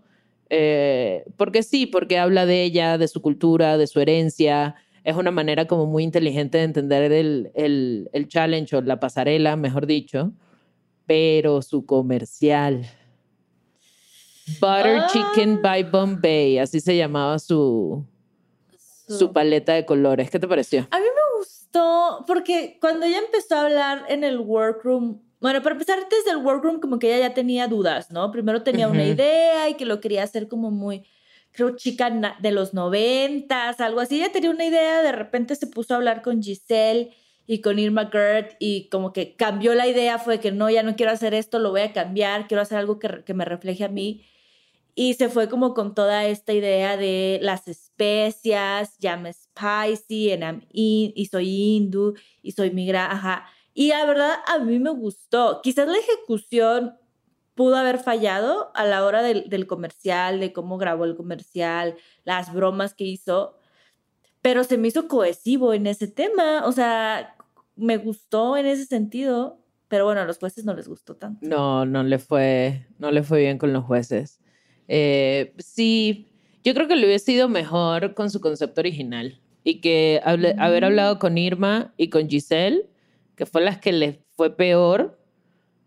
[0.49, 5.31] eh, porque sí, porque habla de ella, de su cultura, de su herencia, es una
[5.31, 10.31] manera como muy inteligente de entender el, el, el challenge o la pasarela, mejor dicho,
[11.05, 12.85] pero su comercial.
[14.59, 18.05] Butter Chicken by Bombay, así se llamaba su,
[19.07, 20.29] su paleta de colores.
[20.29, 20.87] ¿Qué te pareció?
[20.91, 25.73] A mí me gustó porque cuando ella empezó a hablar en el workroom, bueno, para
[25.73, 28.31] empezar desde el workroom como que ella ya tenía dudas, ¿no?
[28.31, 31.03] Primero tenía una idea y que lo quería hacer como muy
[31.53, 34.17] creo, chica de los noventas, algo así.
[34.17, 37.11] Ella tenía una idea, de repente se puso a hablar con Giselle
[37.45, 40.95] y con Irma Gert y como que cambió la idea, fue que no, ya no
[40.95, 43.89] quiero hacer esto, lo voy a cambiar, quiero hacer algo que, que me refleje a
[43.89, 44.25] mí.
[44.95, 51.27] Y se fue como con toda esta idea de las especias, llama spicy, and y
[51.31, 53.45] soy hindú, y soy migra, ajá.
[53.73, 55.61] Y la verdad, a mí me gustó.
[55.63, 56.95] Quizás la ejecución
[57.55, 62.53] pudo haber fallado a la hora del, del, comercial, de cómo grabó el comercial, las
[62.53, 63.57] bromas que hizo,
[64.41, 67.35] pero se me hizo cohesivo en ese tema, o sea,
[67.75, 71.45] me gustó en ese sentido, pero bueno, a los jueces no les gustó tanto.
[71.47, 74.39] No, no le fue, no le fue bien con los jueces.
[74.87, 76.27] Eh, sí,
[76.63, 80.85] yo creo que le hubiese sido mejor con su concepto original y que hable, haber
[80.85, 82.85] hablado con Irma y con Giselle,
[83.35, 85.19] que fue las que le fue peor,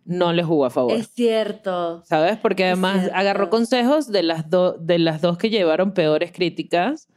[0.04, 0.92] no le jugó a favor.
[0.92, 2.02] Es cierto.
[2.04, 2.38] ¿Sabes?
[2.38, 4.44] Porque además agarró consejos de las,
[4.78, 7.08] de las dos que llevaron peores críticas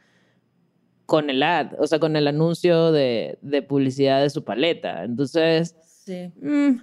[1.06, 5.04] con el ad, o sea, con el anuncio de, de publicidad de su paleta.
[5.04, 6.32] Entonces, sí.
[6.40, 6.82] Mm,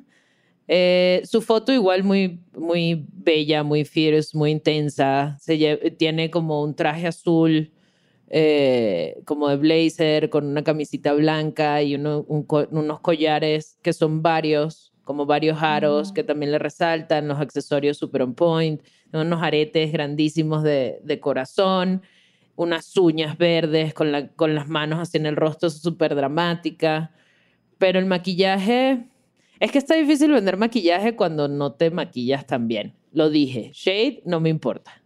[0.67, 5.37] eh, su foto igual muy, muy bella, muy fierce, muy intensa.
[5.39, 5.57] Se
[5.97, 7.71] tiene como un traje azul,
[8.29, 14.93] eh, como de blazer, con una camisita blanca y uno, unos collares que son varios
[15.07, 18.81] como varios aros que también le resaltan, los accesorios super on point,
[19.13, 22.01] unos aretes grandísimos de, de corazón,
[22.57, 27.11] unas uñas verdes con, la, con las manos así en el rostro súper dramática.
[27.77, 29.05] Pero el maquillaje,
[29.59, 32.95] es que está difícil vender maquillaje cuando no te maquillas tan bien.
[33.11, 35.03] Lo dije, shade no me importa.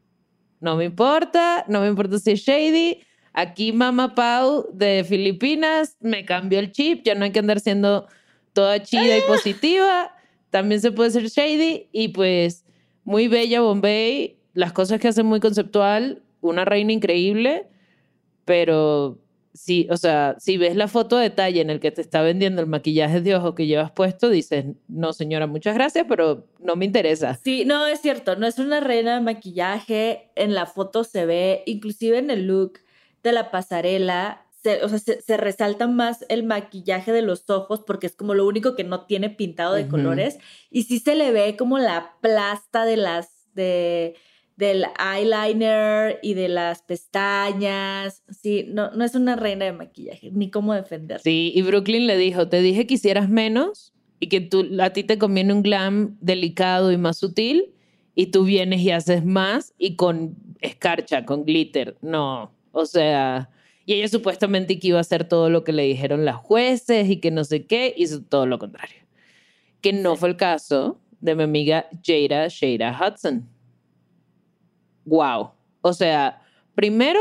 [0.60, 3.00] No me importa, no me importa si es shady.
[3.34, 8.08] Aquí Mama Pau de Filipinas me cambió el chip, ya no hay que andar siendo
[8.54, 10.14] toda chida y positiva.
[10.50, 12.66] También se puede ser shady y pues
[13.04, 14.38] muy bella Bombay.
[14.54, 17.68] Las cosas que hace muy conceptual, una reina increíble,
[18.44, 19.18] pero
[19.54, 22.62] sí, o sea, si ves la foto de detalle en el que te está vendiendo
[22.62, 26.86] el maquillaje de ojo que llevas puesto, dices, no señora, muchas gracias, pero no me
[26.86, 27.40] interesa.
[27.44, 31.64] Sí, no, es cierto, no es una reina de maquillaje, en la foto se ve,
[31.66, 32.80] inclusive en el look
[33.24, 38.08] de la pasarela, se, o sea, se, resalta más el maquillaje de los ojos porque
[38.08, 40.38] es como lo único que no tiene pintado de colores
[40.70, 44.16] y sí se le ve como la plasta de las de
[44.62, 48.22] del eyeliner y de las pestañas.
[48.30, 51.20] Sí, no, no es una reina de maquillaje, ni cómo defender.
[51.20, 55.04] Sí, y Brooklyn le dijo, te dije que hicieras menos y que tú, a ti
[55.04, 57.74] te conviene un glam delicado y más sutil
[58.14, 61.98] y tú vienes y haces más y con escarcha, con glitter.
[62.02, 63.50] No, o sea,
[63.88, 67.18] y ella supuestamente que iba a hacer todo lo que le dijeron las jueces y
[67.18, 69.02] que no sé qué, hizo todo lo contrario.
[69.82, 73.50] Que no fue el caso de mi amiga Jada Shada Hudson.
[75.06, 75.52] Wow.
[75.82, 76.42] O sea,
[76.76, 77.20] primero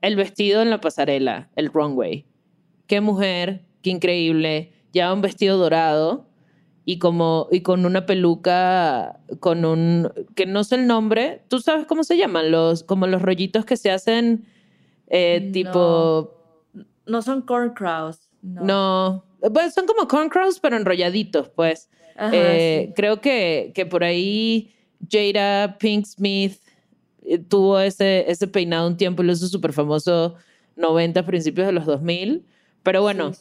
[0.00, 2.26] el vestido en la pasarela, el runway.
[2.86, 4.72] Qué mujer, qué increíble.
[4.92, 6.28] Ya un vestido dorado
[6.88, 11.84] y como y con una peluca con un que no sé el nombre tú sabes
[11.84, 14.46] cómo se llaman los como los rollitos que se hacen
[15.08, 16.32] eh, tipo
[17.04, 18.64] no son corn crows no.
[19.42, 21.90] no pues son como corn crows pero enrolladitos pues
[22.32, 24.74] eh, creo que, que por ahí
[25.10, 26.58] Jada Pink Smith
[27.48, 30.34] tuvo ese, ese peinado un tiempo y lo hizo súper famoso
[30.76, 32.46] 90 principios de los 2000
[32.82, 33.32] pero bueno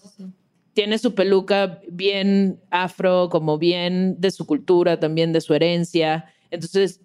[0.78, 6.26] tiene su peluca bien afro, como bien de su cultura, también de su herencia.
[6.52, 7.02] Entonces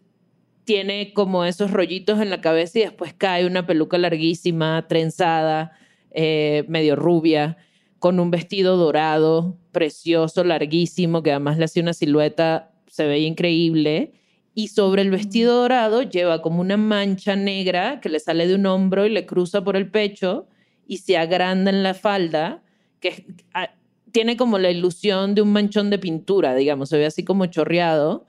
[0.65, 5.73] tiene como esos rollitos en la cabeza y después cae una peluca larguísima, trenzada,
[6.11, 7.57] eh, medio rubia,
[7.99, 14.13] con un vestido dorado, precioso, larguísimo, que además le hace una silueta, se ve increíble.
[14.55, 18.67] Y sobre el vestido dorado lleva como una mancha negra que le sale de un
[18.67, 20.47] hombro y le cruza por el pecho
[20.87, 22.63] y se agranda en la falda
[23.01, 23.71] que ah,
[24.13, 28.27] tiene como la ilusión de un manchón de pintura, digamos, se ve así como chorreado,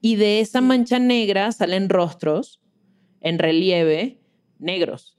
[0.00, 2.60] y de esa mancha negra salen rostros
[3.20, 4.18] en relieve
[4.58, 5.16] negros.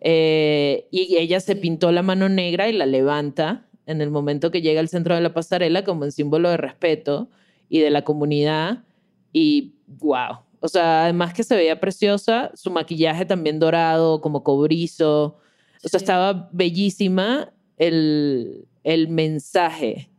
[0.00, 4.62] Eh, y ella se pintó la mano negra y la levanta en el momento que
[4.62, 7.30] llega al centro de la pasarela como en símbolo de respeto
[7.68, 8.84] y de la comunidad.
[9.32, 10.38] Y wow.
[10.60, 15.38] O sea, además que se veía preciosa, su maquillaje también dorado, como cobrizo.
[15.84, 20.10] O sea, estaba bellísima el, el mensaje,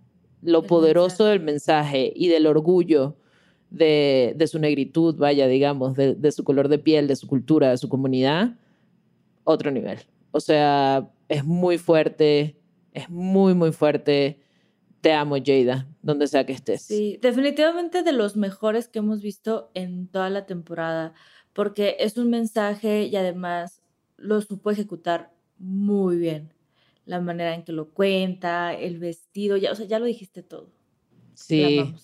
[0.42, 3.18] lo poderoso del mensaje y del orgullo
[3.70, 7.70] de, de su negritud, vaya, digamos, de, de, su color de piel, de su cultura,
[7.72, 8.56] de su comunidad,
[9.44, 10.00] otro nivel.
[10.32, 12.58] O sea, es muy fuerte,
[12.94, 14.40] es muy, muy fuerte.
[15.02, 16.82] Te amo, Jada, donde sea que estés.
[16.82, 21.14] Sí, definitivamente de los mejores que hemos visto en toda la temporada,
[21.54, 23.82] porque es un mensaje y además
[24.18, 26.54] lo supo ejecutar muy bien
[27.06, 30.70] la manera en que lo cuenta, el vestido, ya, o sea, ya lo dijiste todo.
[31.34, 31.96] Sí.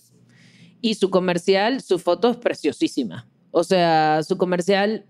[0.81, 3.29] Y su comercial, su foto es preciosísima.
[3.51, 5.05] O sea, su comercial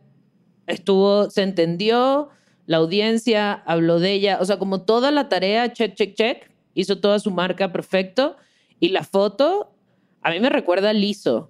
[0.67, 2.29] estuvo, se entendió,
[2.65, 6.99] la audiencia habló de ella, o sea, como toda la tarea, check, check, check, hizo
[6.99, 8.37] toda su marca perfecto.
[8.79, 9.73] Y la foto,
[10.21, 11.49] a mí me recuerda a Lizo.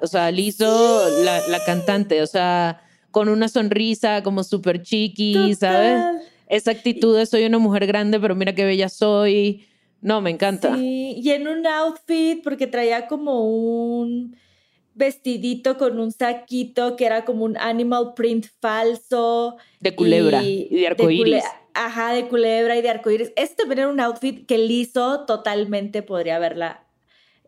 [0.00, 2.80] o sea, Lizo, la, la, cantante, o sea,
[3.10, 6.22] con una sonrisa como súper chiqui, ¿sabes?
[6.48, 9.66] esa actitud de soy una mujer grande, pero mira qué bella soy.
[10.00, 10.76] No, me encanta.
[10.76, 14.36] Sí, y en un outfit, porque traía como un
[14.96, 19.56] vestidito con un saquito que era como un animal print falso.
[19.78, 21.44] De culebra y, de arcoíris.
[21.74, 23.32] Ajá, de culebra y de arcoíris.
[23.36, 26.86] Este también era un outfit que liso totalmente podría verla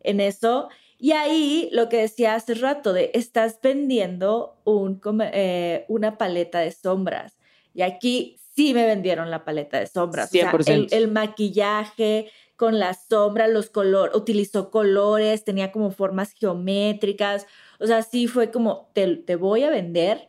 [0.03, 0.69] en eso.
[0.99, 5.01] Y ahí lo que decía hace rato de estás vendiendo un,
[5.33, 7.39] eh, una paleta de sombras.
[7.73, 10.31] Y aquí sí me vendieron la paleta de sombras.
[10.33, 10.89] 100%.
[10.91, 17.47] el, maquillaje con las sombras, los colores, utilizó colores, tenía como formas geométricas.
[17.79, 20.29] O sea, sí fue como, te, te voy a vender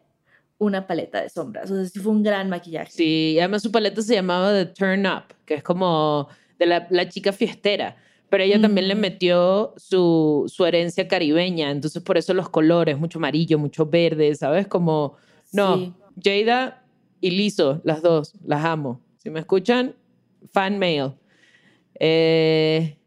[0.60, 1.72] una paleta de sombras.
[1.72, 2.92] O sea, sí fue un gran maquillaje.
[2.92, 7.10] Sí, además su paleta se llamaba The Turn Up, que es como de la, la
[7.10, 7.98] chica fiestera.
[8.30, 13.18] Pero ella también le metió su, su herencia caribeña, entonces por eso los colores, mucho
[13.18, 14.68] amarillo, mucho verde, ¿sabes?
[14.68, 15.16] Como,
[15.52, 16.84] no, Jada
[17.22, 19.02] y Liso, las dos, las amo.
[19.18, 19.96] Si me escuchan,
[20.52, 21.14] fan mail.
[22.00, 22.98] Eh,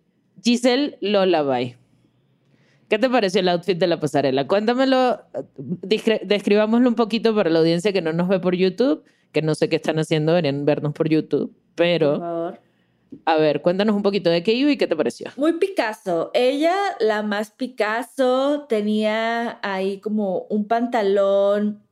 [0.42, 1.76] Giselle Lullaby.
[2.88, 4.46] ¿Qué te pareció el outfit de la pasarela?
[4.46, 5.22] Cuéntamelo,
[5.57, 9.02] describámoslo un poquito para la audiencia que no nos ve por YouTube,
[9.33, 12.12] que no sé qué están haciendo, deberían vernos por YouTube, pero...
[12.12, 12.61] Por favor.
[13.26, 15.31] A ver, cuéntanos un poquito de qué y qué te pareció.
[15.37, 16.31] Muy Picasso.
[16.33, 21.83] Ella, la más Picasso, tenía ahí como un pantalón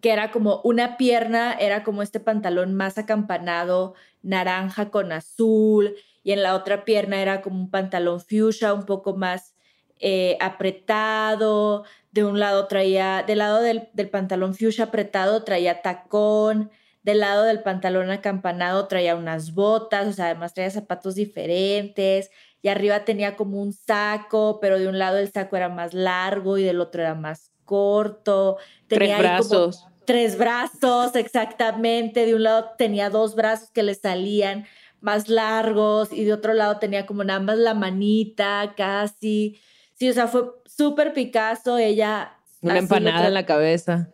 [0.00, 6.32] que era como una pierna, era como este pantalón más acampanado, naranja con azul, y
[6.32, 9.54] en la otra pierna era como un pantalón fuchsia, un poco más
[10.00, 11.84] eh, apretado.
[12.10, 16.70] De un lado traía, del lado del, del pantalón fuchsia apretado traía tacón,
[17.02, 22.30] del lado del pantalón acampanado traía unas botas, o sea, además traía zapatos diferentes,
[22.60, 26.58] y arriba tenía como un saco, pero de un lado el saco era más largo
[26.58, 28.58] y del otro era más corto.
[28.86, 32.26] Tenía Tres brazos tres brazos exactamente.
[32.26, 34.66] De un lado tenía dos brazos que le salían
[35.02, 39.60] más largos y de otro lado tenía como nada más la manita casi.
[39.94, 41.76] Sí, o sea, fue súper Picasso.
[41.76, 42.38] Ella...
[42.62, 44.08] Una empanada en la cabeza.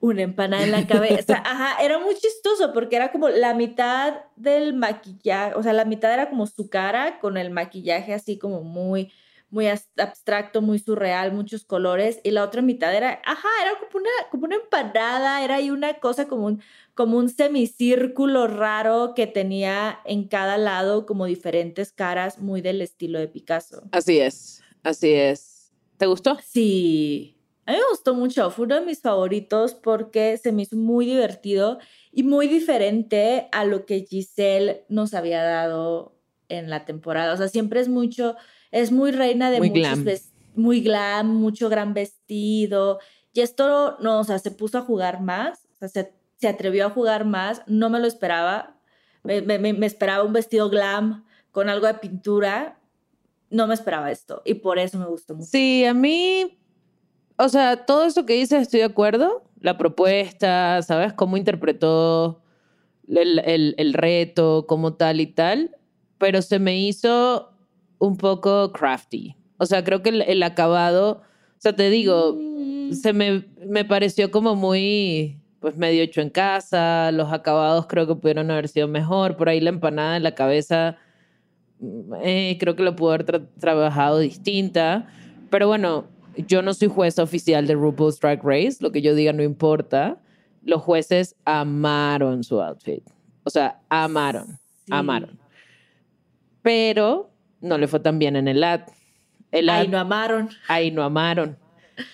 [0.00, 1.42] Una empanada en la cabeza.
[1.46, 6.12] Ajá, era muy chistoso porque era como la mitad del maquillaje, o sea, la mitad
[6.12, 9.12] era como su cara con el maquillaje así como muy
[9.52, 14.10] muy abstracto, muy surreal, muchos colores, y la otra mitad era, ajá, era como una,
[14.30, 16.62] como una empanada, era ahí una cosa como un,
[16.94, 23.18] como un semicírculo raro que tenía en cada lado como diferentes caras, muy del estilo
[23.18, 23.82] de Picasso.
[23.92, 25.70] Así es, así es.
[25.98, 26.38] ¿Te gustó?
[26.42, 27.36] Sí,
[27.66, 31.04] a mí me gustó mucho, fue uno de mis favoritos porque se me hizo muy
[31.04, 31.78] divertido
[32.10, 36.16] y muy diferente a lo que Giselle nos había dado
[36.48, 37.34] en la temporada.
[37.34, 38.34] O sea, siempre es mucho
[38.72, 40.18] es muy reina de muy muchos glam.
[40.56, 42.98] muy glam, mucho gran vestido.
[43.32, 46.86] Y esto no, o sea, se puso a jugar más, o sea, se, se atrevió
[46.86, 48.76] a jugar más, no me lo esperaba.
[49.22, 52.80] Me, me, me, esperaba un vestido glam con algo de pintura.
[53.50, 55.50] No me esperaba esto y por eso me gustó mucho.
[55.50, 56.58] Sí, a mí,
[57.36, 59.44] o sea, todo eso que dices estoy de acuerdo.
[59.60, 61.12] La propuesta, ¿sabes?
[61.12, 62.42] Cómo interpretó
[63.06, 65.76] el, el, el reto, como tal y tal.
[66.18, 67.51] Pero se me hizo
[68.02, 69.36] un poco crafty.
[69.58, 72.94] O sea, creo que el, el acabado, o sea, te digo, mm.
[72.94, 78.16] se me, me pareció como muy, pues medio hecho en casa, los acabados creo que
[78.16, 80.96] pudieron haber sido mejor, por ahí la empanada en la cabeza,
[81.78, 85.06] mm, eh, creo que lo pudo haber tra trabajado distinta,
[85.48, 86.06] pero bueno,
[86.48, 90.20] yo no soy jueza oficial de RuPaul's Drag Race, lo que yo diga no importa,
[90.64, 93.08] los jueces amaron su outfit,
[93.44, 94.90] o sea, amaron, sí.
[94.90, 95.38] amaron.
[96.62, 97.31] Pero
[97.62, 98.82] no le fue tan bien en el ad.
[99.50, 100.50] El ad ahí no amaron.
[100.68, 101.56] Ahí no amaron.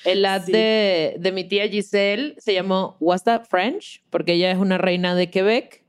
[0.04, 0.52] El ad sí.
[0.52, 4.02] de, de, mi tía Giselle se llamó What's That French?
[4.10, 5.84] Porque ella es una reina de Quebec.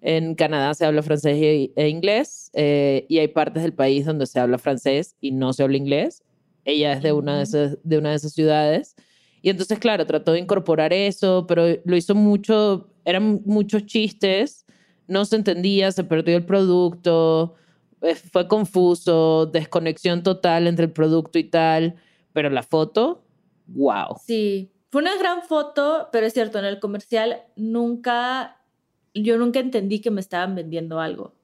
[0.00, 1.38] En Canadá se habla francés
[1.74, 5.62] e inglés eh, y hay partes del país donde se habla francés y no se
[5.62, 6.22] habla inglés.
[6.66, 8.96] Ella es de una de esas, de una de esas ciudades.
[9.40, 14.64] Y entonces, claro, trató de incorporar eso, pero lo hizo mucho, eran muchos chistes,
[15.06, 17.54] no se entendía, se perdió el producto,
[18.32, 21.96] fue confuso, desconexión total entre el producto y tal,
[22.32, 23.24] pero la foto,
[23.66, 24.16] wow.
[24.24, 28.60] Sí, fue una gran foto, pero es cierto, en el comercial nunca,
[29.14, 31.34] yo nunca entendí que me estaban vendiendo algo.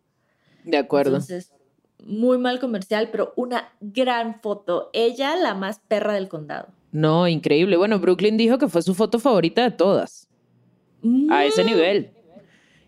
[0.65, 1.11] De acuerdo.
[1.11, 1.53] Entonces,
[2.05, 4.91] muy mal comercial, pero una gran foto.
[4.93, 6.69] Ella, la más perra del condado.
[6.93, 7.77] No, increíble.
[7.77, 10.29] Bueno, Brooklyn dijo que fue su foto favorita de todas.
[11.03, 11.31] Mm.
[11.31, 12.11] A ese nivel.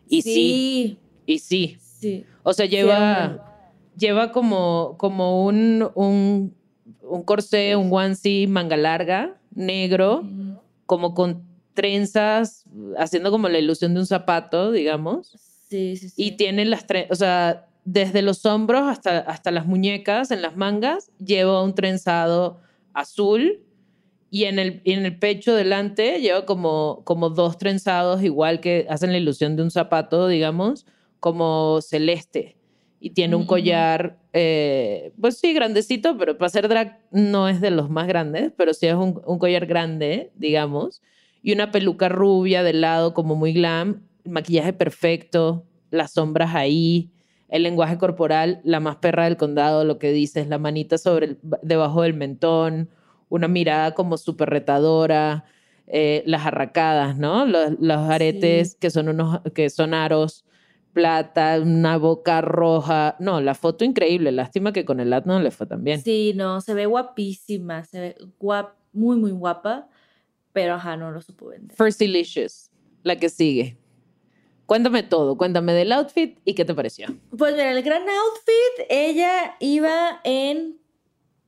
[0.09, 0.33] Y sí.
[0.35, 0.99] sí.
[1.27, 1.77] Y sí.
[1.81, 2.27] Sí.
[2.43, 3.52] O sea, lleva
[4.03, 6.55] lleva como, como un, un,
[7.03, 10.57] un corsé, un onesie manga larga, negro, mm.
[10.87, 12.65] como con trenzas,
[12.99, 15.29] haciendo como la ilusión de un zapato, digamos.
[15.71, 16.23] Sí, sí, sí.
[16.23, 20.57] Y tiene las trenzas, o sea, desde los hombros hasta, hasta las muñecas, en las
[20.57, 22.61] mangas, lleva un trenzado
[22.93, 23.63] azul
[24.31, 29.13] y en el, en el pecho delante lleva como, como dos trenzados, igual que hacen
[29.13, 30.87] la ilusión de un zapato, digamos,
[31.21, 32.57] como celeste
[33.03, 37.73] y tiene un collar, eh, pues sí, grandecito, pero para ser drag no es de
[37.73, 41.03] los más grandes, pero sí es un, un, collar grande, digamos,
[41.43, 47.11] y una peluca rubia de lado como muy glam, maquillaje perfecto, las sombras ahí,
[47.49, 51.39] el lenguaje corporal, la más perra del condado, lo que dices, la manita sobre el,
[51.63, 52.89] debajo del mentón,
[53.29, 55.45] una mirada como súper retadora,
[55.89, 57.47] eh, las arracadas, ¿no?
[57.47, 58.77] Los, los aretes sí.
[58.79, 60.45] que son unos, que son aros
[60.93, 63.17] plata, una boca roja.
[63.19, 64.33] No, la foto increíble.
[64.33, 66.03] Lástima que con el ad no le fue tan bien.
[66.03, 69.89] Sí, no, se ve guapísima, se ve guap, muy, muy guapa,
[70.53, 71.77] pero ajá, no lo supo vender.
[71.77, 72.71] First Delicious,
[73.03, 73.77] la que sigue.
[74.67, 77.09] Cuéntame todo, cuéntame del outfit y qué te pareció.
[77.37, 80.79] Pues mira, el gran outfit, ella iba en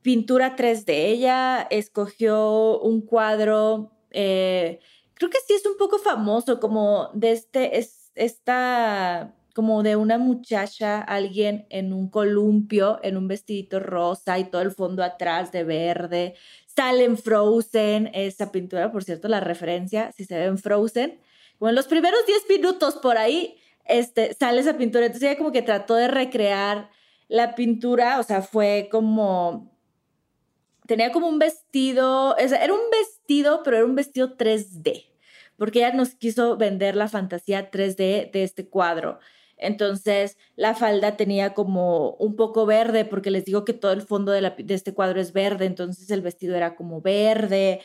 [0.05, 0.83] pintura 3D.
[0.87, 4.79] Ella escogió un cuadro, eh,
[5.15, 10.17] creo que sí es un poco famoso, como de este, es, esta como de una
[10.17, 15.63] muchacha, alguien en un columpio, en un vestidito rosa y todo el fondo atrás de
[15.63, 16.35] verde.
[16.65, 21.21] Sale en Frozen, esa pintura, por cierto, la referencia, si se ve en Frozen.
[21.57, 23.55] Como en los primeros 10 minutos por ahí,
[23.85, 25.05] este, sale esa pintura.
[25.05, 26.89] Entonces ella como que trató de recrear
[27.29, 29.73] la pintura, o sea, fue como...
[30.85, 35.14] Tenía como un vestido, era un vestido, pero era un vestido 3D
[35.57, 39.19] porque ella nos quiso vender la fantasía 3D de este cuadro.
[39.57, 44.31] Entonces, la falda tenía como un poco verde, porque les digo que todo el fondo
[44.31, 47.81] de, de, este cuadro es verde, entonces el vestido era como verde,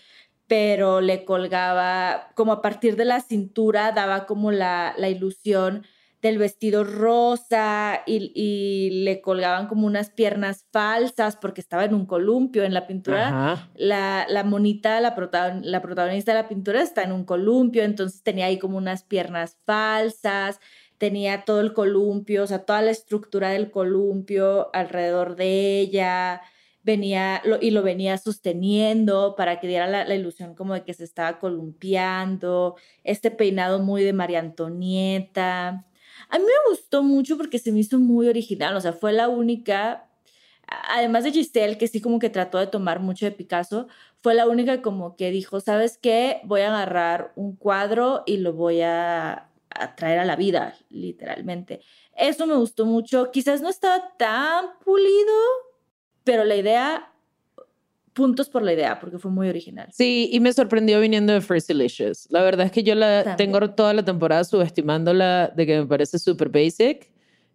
[0.49, 5.87] pero le colgaba, como a partir de la cintura, daba como la, la ilusión
[6.23, 12.05] del vestido rosa y, y, le colgaban como unas piernas falsas porque estaba en un
[12.05, 13.71] columpio en la pintura.
[13.75, 18.23] La, la, monita, la, protagon, la protagonista de la pintura está en un columpio, entonces
[18.23, 20.61] tenía ahí como unas piernas falsas,
[20.99, 26.43] tenía todo el columpio, o sea, toda la estructura del columpio alrededor de ella.
[26.83, 31.39] venía y lo venía sosteniendo para que diera la, ilusión como de que se estaba
[31.39, 35.87] columpiando, este peinado muy de María Antonieta.
[36.31, 39.29] A mí me gustó mucho porque se me hizo muy original, o sea, fue la
[39.29, 40.09] única,
[40.69, 43.89] además de Giselle, que sí como que trató de tomar mucho de Picasso,
[44.23, 46.41] fue la única como que dijo, ¿sabes qué?
[46.45, 51.81] Voy a agarrar un cuadro y lo voy a, a traer a la vida, literalmente.
[52.17, 53.31] Eso me gustó mucho.
[53.33, 55.35] Quizás no estaba tan pulido,
[56.23, 57.13] pero la idea,
[58.13, 59.89] puntos por la idea, porque fue muy original.
[59.93, 62.27] Sí, y me sorprendió viniendo de First Delicious.
[62.31, 66.19] La verdad es que yo la tengo toda la temporada subestimándola de que me parece
[66.19, 67.11] súper basic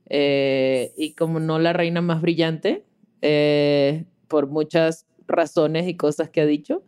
[0.10, 2.86] eh, y como no la reina más brillante,
[3.22, 6.84] eh, por muchas razones y cosas que ha dicho,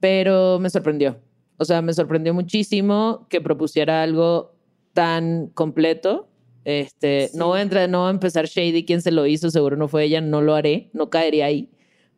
[0.00, 1.20] pero me sorprendió.
[1.56, 4.54] O sea, me sorprendió muchísimo que propusiera algo
[4.92, 6.30] tan completo
[6.64, 9.88] este, no, voy a entrar, no a empezar shady quién se lo hizo, seguro no
[9.88, 11.70] fue ella, no lo haré, no caería ahí.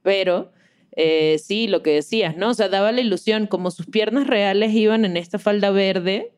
[0.02, 0.52] Pero
[0.93, 2.51] eh, sí, lo que decías, ¿no?
[2.51, 6.32] O sea, daba la ilusión, como sus piernas reales iban en esta falda verde,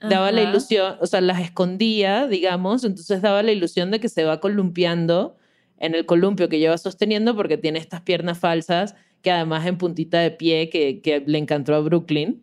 [0.00, 4.24] daba la ilusión, o sea, las escondía, digamos, entonces daba la ilusión de que se
[4.24, 5.36] va columpiando
[5.78, 10.20] en el columpio que lleva sosteniendo porque tiene estas piernas falsas que además en puntita
[10.20, 12.42] de pie que, que le encantó a Brooklyn.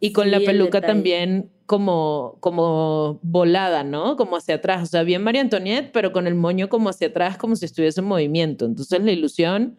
[0.00, 4.16] Y con la peluca también como, como volada, ¿no?
[4.16, 4.82] Como hacia atrás.
[4.82, 8.00] O sea, bien María Antoniette, pero con el moño como hacia atrás, como si estuviese
[8.00, 8.64] en movimiento.
[8.64, 9.76] Entonces la ilusión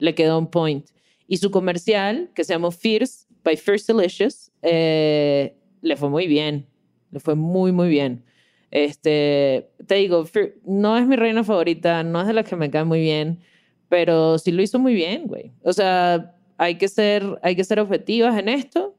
[0.00, 0.86] le quedó un point.
[1.28, 6.66] Y su comercial, que se llamó Fierce by First Delicious, eh, le fue muy bien.
[7.12, 8.24] Le fue muy, muy bien.
[8.72, 10.24] Este, te digo,
[10.64, 13.40] no es mi reina favorita, no es de las que me cae muy bien,
[13.88, 15.52] pero sí lo hizo muy bien, güey.
[15.62, 18.96] O sea, hay que ser, hay que ser objetivas en esto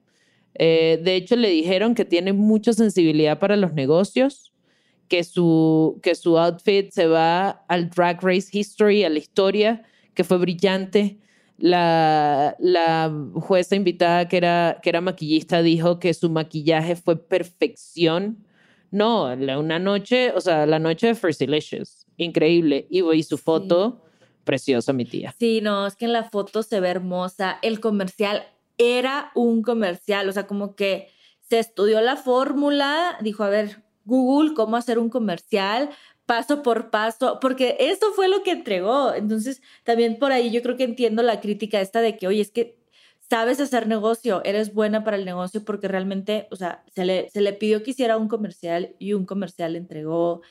[0.56, 4.54] eh, de hecho, le dijeron que tiene mucha sensibilidad para los negocios,
[5.08, 9.84] que su, que su outfit se va al Drag Race History, a la historia,
[10.14, 11.18] que fue brillante.
[11.58, 18.46] La, la jueza invitada, que era, que era maquillista, dijo que su maquillaje fue perfección.
[18.90, 22.88] No, una noche, o sea, la noche de First Delicious, increíble.
[22.90, 24.02] Y, y su foto,
[24.44, 25.36] preciosa, mi tía.
[25.38, 27.60] Sí, no, es que en la foto se ve hermosa.
[27.62, 28.44] El comercial,
[28.78, 31.10] era un comercial, o sea, como que
[31.48, 35.90] se estudió la fórmula, dijo, a ver, Google, cómo hacer un comercial,
[36.32, 39.14] paso por paso, porque eso fue lo que entregó.
[39.14, 42.52] Entonces, también por ahí yo creo que entiendo la crítica esta de que, oye, es
[42.52, 42.80] que
[43.30, 47.42] sabes hacer negocio, eres buena para el negocio porque realmente, o sea, se le, se
[47.42, 50.42] le pidió que hiciera un comercial y un comercial entregó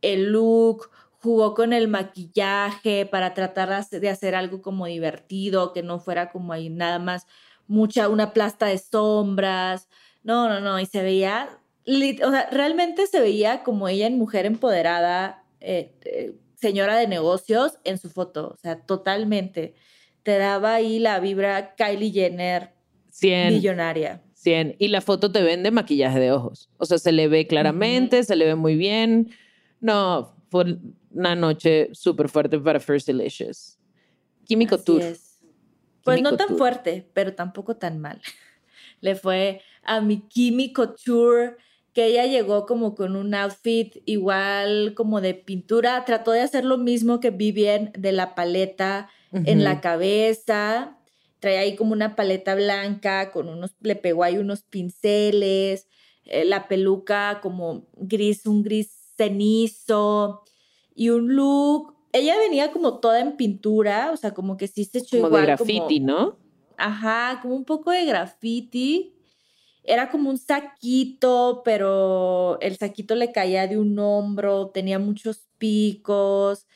[0.00, 0.88] el look,
[1.20, 6.54] jugó con el maquillaje para tratar de hacer algo como divertido, que no fuera como
[6.54, 7.26] ahí nada más
[7.66, 9.90] mucha, una plasta de sombras.
[10.22, 14.46] No, no, no, y se veía, o sea, realmente se veía como ella en mujer
[14.46, 19.74] empoderada, eh, eh, señora de negocios en su foto, o sea, totalmente.
[20.22, 22.74] Te daba ahí la vibra Kylie Jenner
[23.10, 24.22] 100, millonaria.
[24.34, 24.76] 100.
[24.78, 26.70] Y la foto te vende maquillaje de ojos.
[26.78, 29.30] O sea, se le ve claramente, se le ve muy bien.
[29.80, 30.78] No, fue
[31.10, 33.78] una noche súper fuerte para First Delicious.
[34.44, 35.02] Químico Tour.
[36.02, 38.20] Pues no tan fuerte, pero tampoco tan mal.
[39.00, 41.56] Le fue a mi Kimi Couture,
[41.96, 46.04] que ella llegó como con un outfit igual como de pintura.
[46.04, 50.98] Trató de hacer lo mismo que Vivian de la paleta en la cabeza.
[51.40, 55.88] Traía ahí como una paleta blanca, con unos, le pegó ahí unos pinceles,
[56.26, 60.42] eh, la peluca como gris, un gris cenizo
[60.94, 64.98] y un look ella venía como toda en pintura, o sea, como que sí se
[64.98, 65.42] echó como igual.
[65.42, 66.36] De graffiti, ¿no?
[66.76, 69.15] Ajá, como un poco de graffiti.
[69.86, 76.66] Era como un saquito, pero el saquito le caía de un hombro, tenía muchos picos.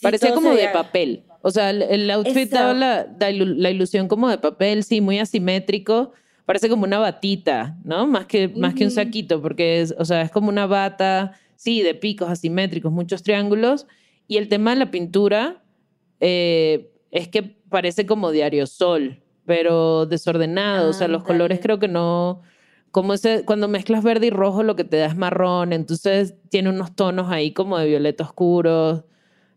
[0.00, 1.24] Parecía como de papel.
[1.42, 6.12] O sea, el, outfit daba la, la, ilusión como de papel, sí, muy asimétrico.
[6.44, 8.06] Parece como una batita, ¿no?
[8.06, 11.82] Más que, más que un saquito, porque es, o sea, es como una bata, sí,
[11.82, 13.86] de picos asimétricos, muchos triángulos
[14.30, 15.60] y el tema de la pintura
[16.20, 19.20] eh, es que parece como diario sol,
[19.50, 20.90] pero desordenado.
[20.90, 22.40] o sea, los colores creo que no.
[22.92, 25.72] Como ese, cuando mezclas verde y rojo, lo que te da es marrón.
[25.72, 29.02] Entonces tiene unos tonos ahí como de violeta oscuros.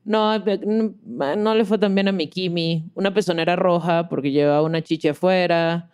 [0.04, 2.89] No, no, le fue tan bien a mi Kimi.
[2.96, 5.91] Una pezonera roja porque llevaba una chicha afuera.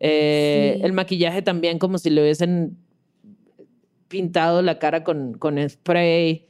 [0.00, 2.76] Eh, el maquillaje también como si le hubiesen
[4.08, 6.48] pintado la cara con, con spray.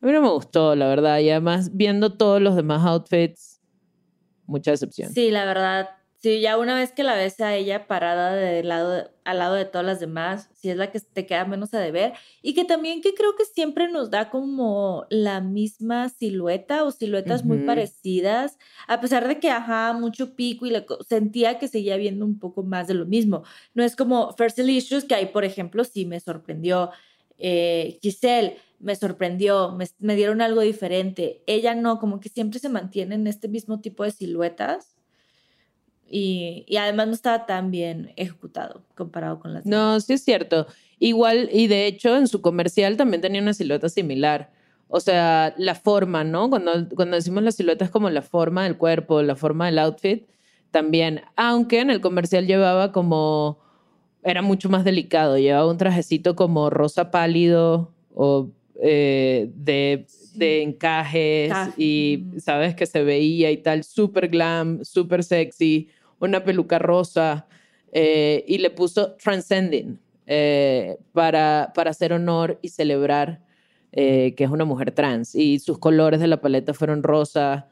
[0.00, 1.18] A mí no me gustó, la verdad.
[1.18, 3.60] Y además, viendo todos los demás outfits,
[4.46, 5.12] mucha decepción.
[5.12, 5.90] Sí, la verdad,
[6.20, 9.64] Sí, ya una vez que la ves a ella parada de lado, al lado de
[9.64, 12.14] todas las demás, sí es la que te queda menos a deber.
[12.42, 17.44] Y que también que creo que siempre nos da como la misma silueta o siluetas
[17.44, 18.58] muy parecidas,
[18.88, 22.64] a pesar de que, ajá, mucho pico y le, sentía que seguía viendo un poco
[22.64, 23.44] más de lo mismo.
[23.74, 26.90] No es como First Delicious, que ahí, por ejemplo, sí me sorprendió.
[27.38, 31.44] Eh, Giselle me sorprendió, me, me dieron algo diferente.
[31.46, 34.97] Ella no, como que siempre se mantiene en este mismo tipo de siluetas
[36.10, 40.66] y, y, además no estaba tan bien ejecutado comparado con las No, sí es cierto.
[40.98, 44.50] Igual, y de hecho en su comercial también tenía una silueta similar.
[44.88, 46.48] O sea, la forma, ¿no?
[46.48, 50.26] Cuando, cuando decimos la silueta es como la forma del cuerpo, la forma del outfit,
[50.70, 51.20] también.
[51.36, 53.58] Aunque en el comercial llevaba como,
[54.22, 58.50] era mucho más delicado, llevaba un trajecito como rosa pálido o
[58.80, 62.74] eh, de, de encajes y, ¿sabes?
[62.74, 65.88] Que se veía y tal, súper glam, súper sexy
[66.20, 67.46] una peluca rosa
[67.92, 73.40] eh, y le puso Transcending eh, para, para hacer honor y celebrar
[73.92, 75.34] eh, que es una mujer trans.
[75.34, 77.68] Y sus colores de la paleta fueron rosa,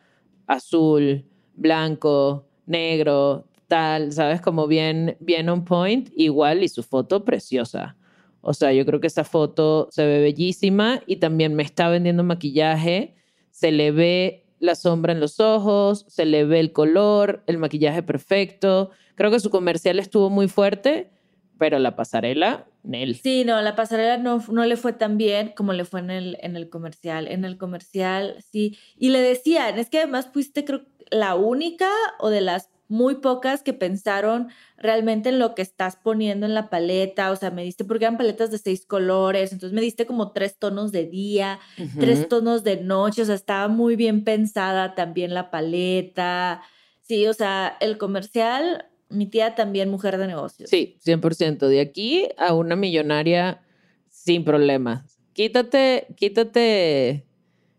[0.47, 4.41] azul, blanco, negro, tal, ¿sabes?
[4.41, 7.97] Como bien, bien on point, igual, y su foto preciosa.
[8.41, 12.23] O sea, yo creo que esa foto se ve bellísima y también me está vendiendo
[12.23, 13.15] maquillaje,
[13.51, 18.03] se le ve la sombra en los ojos, se le ve el color, el maquillaje
[18.03, 18.91] perfecto.
[19.15, 21.11] Creo que su comercial estuvo muy fuerte,
[21.59, 23.17] pero la pasarela, Nel.
[23.17, 26.39] Sí, no, la pasarela no, no le fue tan bien como le fue en el,
[26.41, 27.29] en el comercial.
[27.29, 28.79] En el comercial, sí.
[28.97, 31.89] Y le decían, es que además fuiste, creo, la única
[32.19, 36.71] o de las muy pocas que pensaron realmente en lo que estás poniendo en la
[36.71, 40.33] paleta, o sea, me diste, porque eran paletas de seis colores, entonces me diste como
[40.33, 41.59] tres tonos de día,
[41.99, 46.63] tres tonos de noche, o sea, estaba muy bien pensada también la paleta,
[47.03, 50.71] sí, o sea, el comercial, mi tía también mujer de negocios.
[50.71, 53.63] Sí, 100%, de aquí a una millonaria
[54.09, 55.19] sin problemas.
[55.33, 57.27] Quítate, quítate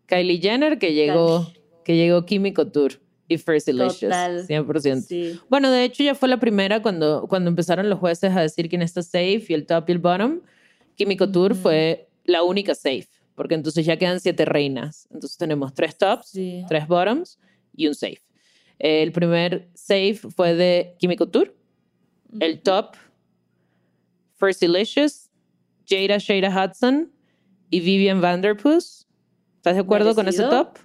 [0.06, 1.48] Kylie Jenner que llegó,
[1.84, 4.14] que llegó Químico Tour y First Delicious.
[4.48, 5.42] 100%.
[5.50, 8.82] Bueno, de hecho ya fue la primera cuando, cuando empezaron los jueces a decir quién
[8.82, 10.42] está safe y el top y el bottom.
[10.96, 15.08] Químico Tour fue la única safe, porque entonces ya quedan siete reinas.
[15.12, 16.32] Entonces tenemos tres tops,
[16.68, 17.40] tres bottoms
[17.76, 18.22] y un safe.
[18.80, 21.56] El primer safe fue de Químico Tour.
[22.40, 22.96] El top,
[24.36, 25.30] First Delicious,
[25.88, 27.12] Jada Shada Hudson
[27.70, 29.08] y Vivian Vanderpuss.
[29.58, 30.78] ¿Estás de acuerdo con ese top?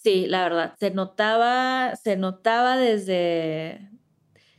[0.00, 3.90] Sí, la verdad, se notaba, se notaba desde,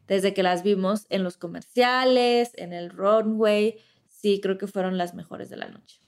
[0.06, 3.78] desde que las vimos en los comerciales, en el runway.
[4.10, 6.02] Sí, creo que fueron las mejores de la noche.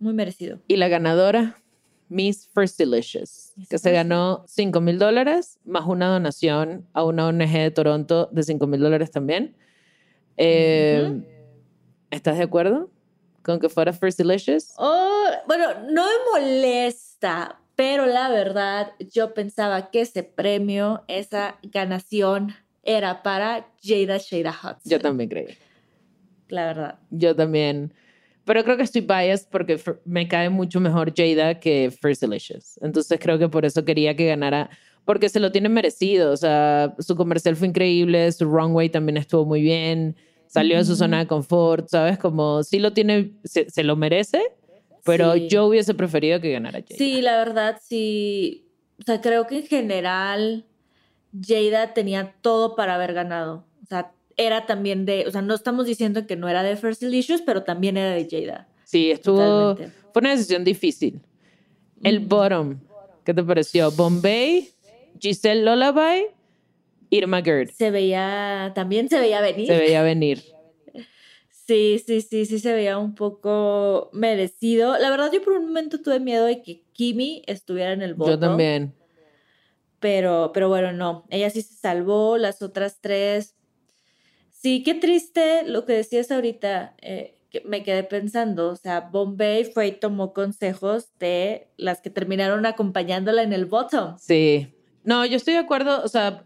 [0.00, 0.58] Muy merecido.
[0.66, 1.62] Y la ganadora,
[2.08, 7.52] Miss First Delicious, que se ganó 5 mil dólares más una donación a una ONG
[7.52, 9.56] de Toronto de 5 mil dólares también.
[10.36, 11.24] Em,
[12.10, 12.90] ¿Estás de acuerdo
[13.42, 14.72] con que fuera First Delicious?
[14.76, 22.54] Oh, bueno, no me molesta, pero la verdad yo pensaba que ese premio, esa ganación
[22.82, 24.82] era para Jada Shada Hudson.
[24.84, 25.46] Yo también creí.
[26.48, 26.98] La verdad.
[27.08, 27.94] Yo también.
[28.44, 32.78] Pero creo que estoy biased porque me cae mucho mejor Jada que First Delicious.
[32.82, 34.68] Entonces creo que por eso quería que ganara,
[35.06, 36.32] porque se lo tiene merecido.
[36.32, 40.16] O sea, su comercial fue increíble, su runway también estuvo muy bien,
[40.48, 42.18] salió de su zona de confort, ¿sabes?
[42.18, 44.42] Como sí lo tiene, se lo merece,
[45.04, 46.96] pero yo hubiese preferido que ganara Jada.
[46.96, 48.66] Sí, la verdad, sí.
[48.98, 50.66] O sea, creo que en general
[51.46, 53.64] Jada tenía todo para haber ganado.
[53.82, 57.02] O sea, era también de, o sea, no estamos diciendo que no era de First
[57.02, 58.68] Delicious, pero también era de Jada.
[58.84, 61.20] Sí, estuvo, fue una decisión difícil.
[62.02, 62.80] El bottom,
[63.24, 63.90] ¿qué te pareció?
[63.90, 64.68] Bombay,
[65.20, 66.26] Giselle Lullaby,
[67.10, 67.70] Irma Gerd.
[67.70, 69.66] Se veía, también se veía venir.
[69.66, 70.42] Se veía venir.
[71.70, 74.98] Sí, sí, sí, sí se veía un poco merecido.
[74.98, 78.32] La verdad, yo por un momento tuve miedo de que Kimi estuviera en el voto.
[78.32, 78.92] Yo también.
[80.00, 81.26] Pero, pero bueno, no.
[81.30, 83.54] Ella sí se salvó, las otras tres.
[84.50, 86.96] Sí, qué triste lo que decías ahorita.
[87.02, 92.10] Eh, que me quedé pensando, o sea, Bombay fue y tomó consejos de las que
[92.10, 94.18] terminaron acompañándola en el bottom.
[94.18, 94.74] Sí.
[95.04, 96.42] No, yo estoy de acuerdo, o sea,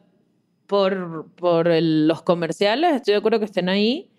[0.67, 4.11] por, por los comerciales, estoy de acuerdo que estén ahí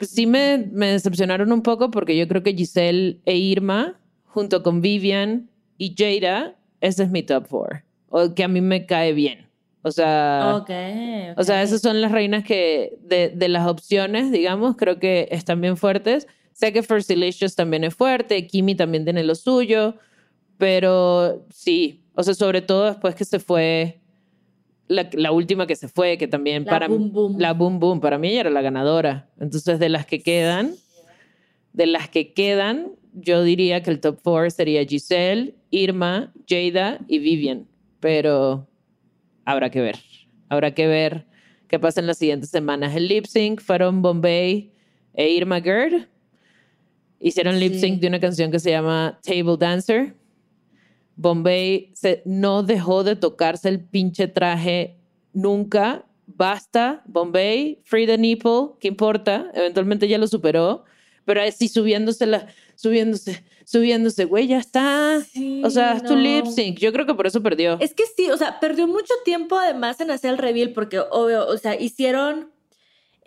[0.00, 4.80] sí me, me decepcionaron un poco porque yo creo que Giselle e Irma, junto con
[4.80, 7.84] Vivian y Jada, ese es mi top four.
[8.08, 9.46] O que a mí me cae bien.
[9.82, 10.64] O sea,
[11.36, 15.60] o sea, esas son las reinas que de, de, las opciones, digamos, creo que están
[15.60, 16.26] bien fuertes.
[16.52, 19.94] Sé que First Delicious también es fuerte, Kimi también tiene lo suyo,
[20.58, 24.00] pero sí, o sea, sobre todo después que se fue
[24.88, 27.36] la, la última que se fue, que también La para Boom Boom.
[27.38, 29.28] la Boom Boom, para mí ella era la ganadora.
[29.40, 30.74] Entonces, de las que quedan,
[31.72, 37.18] de las que quedan, yo diría que el top four sería Giselle, Irma, Jada y
[37.18, 37.66] Vivian.
[38.00, 38.68] Pero
[39.44, 39.96] habrá que ver.
[40.48, 41.26] Habrá que ver
[41.68, 42.94] qué pasa en las siguientes semanas.
[42.94, 44.70] El lip sync fueron Bombay
[45.14, 46.06] e Irma Gerd.
[47.18, 50.14] Hicieron lip sync de una canción que se llama Table Dancer.
[51.16, 54.98] Bombay se, no dejó de tocarse el pinche traje
[55.32, 56.04] nunca.
[56.26, 59.50] Basta, Bombay, Free the Nipple, ¿qué importa?
[59.54, 60.84] Eventualmente ya lo superó,
[61.24, 65.22] pero así subiéndose, la, subiéndose, subiéndose, güey, ya está.
[65.22, 66.20] Sí, o sea, haz tu no.
[66.20, 66.78] lip sync.
[66.78, 67.78] Yo creo que por eso perdió.
[67.80, 71.46] Es que sí, o sea, perdió mucho tiempo además en hacer el reveal porque, obvio,
[71.46, 72.50] o sea, hicieron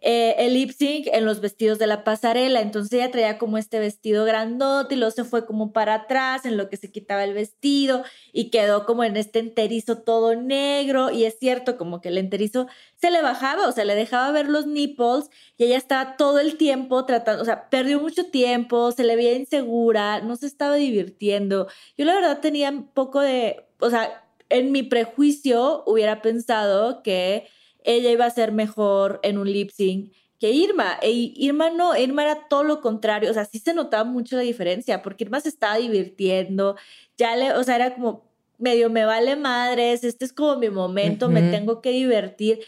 [0.02, 3.80] eh, el lip sync en los vestidos de la pasarela, entonces ella traía como este
[3.80, 7.34] vestido grandote y luego se fue como para atrás en lo que se quitaba el
[7.34, 12.18] vestido y quedó como en este enterizo todo negro y es cierto como que el
[12.18, 16.40] enterizo se le bajaba, o sea, le dejaba ver los nipples y ella estaba todo
[16.40, 20.76] el tiempo tratando, o sea, perdió mucho tiempo, se le veía insegura, no se estaba
[20.76, 21.68] divirtiendo.
[21.98, 27.48] Yo la verdad tenía un poco de, o sea, en mi prejuicio hubiera pensado que
[27.84, 30.98] ella iba a ser mejor en un lip sync que Irma.
[31.02, 33.30] E Irma no, Irma era todo lo contrario.
[33.30, 36.76] O sea, sí se notaba mucho la diferencia porque Irma se estaba divirtiendo.
[37.18, 41.30] Ya le, o sea, era como medio me vale madres, este es como mi momento,
[41.30, 42.60] me tengo que divertir.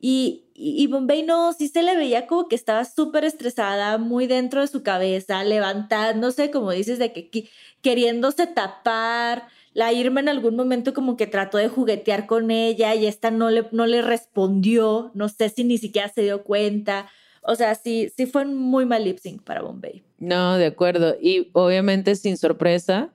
[0.00, 4.26] Y, y, y Bombay no, sí se le veía como que estaba súper estresada, muy
[4.26, 7.48] dentro de su cabeza, levantándose, como dices, de que
[7.80, 9.48] queriéndose tapar.
[9.76, 13.50] La Irma en algún momento como que trató de juguetear con ella y esta no
[13.50, 17.10] le, no le respondió, no sé si ni siquiera se dio cuenta.
[17.42, 20.02] O sea, sí, sí fue un muy mal lip sync para Bombay.
[20.18, 21.14] No, de acuerdo.
[21.20, 23.12] Y obviamente, sin sorpresa,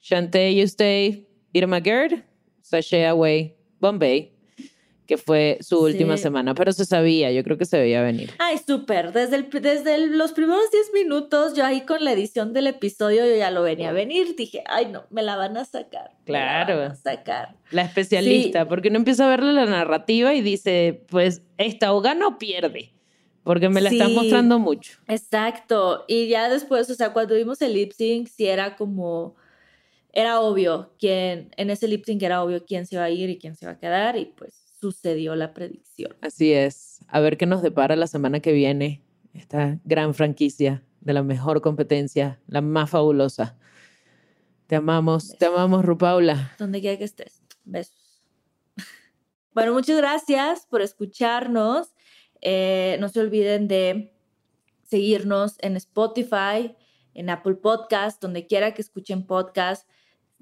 [0.00, 2.22] Shantae You Stay, Irma Gerd,
[2.62, 4.32] Sashay Away, Bombay,
[5.10, 6.22] que fue su última Sí.
[6.22, 6.54] semana.
[6.54, 8.30] Pero se sabía, yo creo que se veía venir.
[8.38, 9.12] Ay, súper.
[9.12, 13.26] Desde, el, desde el- los primeros 10 minutos, yo ahí con la edición del episodio,
[13.26, 14.36] yo ya lo venía a venir.
[14.36, 16.12] Dije, ay, no, me la van a sacar.
[16.26, 16.78] me la Claro.
[16.80, 17.56] van a sacar.
[17.72, 18.66] La especialista, Sí.
[18.68, 22.92] porque uno empieza a verle la narrativa y dice, pues esta o gana o pierde,
[23.42, 24.98] porque me la están mostrando mucho.
[25.08, 26.04] Exacto.
[26.06, 29.34] Y ya después, o sea, cuando vimos el lip sync, sí era como.
[30.12, 31.50] Era obvio quién.
[31.56, 33.72] En ese lip sync era obvio quién se iba a ir y quién se iba
[33.72, 34.16] a quedar.
[34.16, 36.16] Y pues sucedió la predicción.
[36.20, 37.00] Así es.
[37.08, 39.02] A ver qué nos depara la semana que viene
[39.34, 43.58] esta gran franquicia de la mejor competencia, la más fabulosa.
[44.66, 46.54] Te amamos, te amamos, Rupaula.
[46.58, 47.42] Donde quiera que estés.
[47.64, 47.96] Besos.
[49.52, 51.92] Bueno, muchas gracias por escucharnos.
[52.40, 54.14] Eh, no se olviden de
[54.84, 56.76] seguirnos en Spotify,
[57.14, 59.88] en Apple Podcast, donde quiera que escuchen podcast.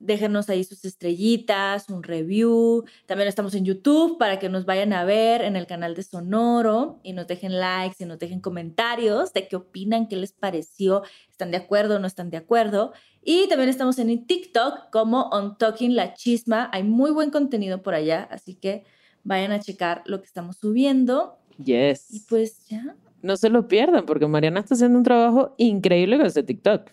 [0.00, 2.84] Déjenos ahí sus estrellitas, un review.
[3.06, 7.00] También estamos en YouTube para que nos vayan a ver en el canal de Sonoro
[7.02, 11.50] y nos dejen likes y nos dejen comentarios de qué opinan, qué les pareció, están
[11.50, 12.92] de acuerdo o no están de acuerdo.
[13.24, 16.70] Y también estamos en TikTok como On Talking La Chisma.
[16.72, 18.84] Hay muy buen contenido por allá, así que
[19.24, 21.38] vayan a checar lo que estamos subiendo.
[21.62, 22.14] Yes.
[22.14, 22.94] Y pues ya.
[23.20, 26.90] no se lo pierdan, porque Mariana está haciendo un trabajo increíble con ese TikTok.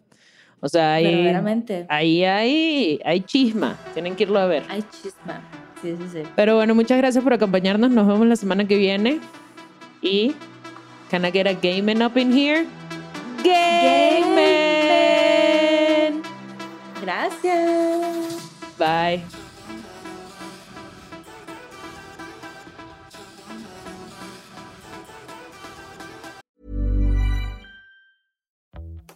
[0.66, 1.86] O sea, ahí, Verdaderamente.
[1.90, 3.78] ahí hay, hay chisma.
[3.94, 4.64] Tienen que irlo a ver.
[4.68, 5.40] Hay chisma.
[5.80, 6.24] Sí, sí, sí.
[6.36, 7.92] Pero bueno, muchas gracias por acompañarnos.
[7.92, 9.20] Nos vemos la semana que viene.
[10.02, 10.34] Y,
[11.12, 12.66] can I get a gaming up in here?
[13.44, 14.24] Gaming.
[17.00, 18.50] Gracias.
[18.80, 19.45] Bye.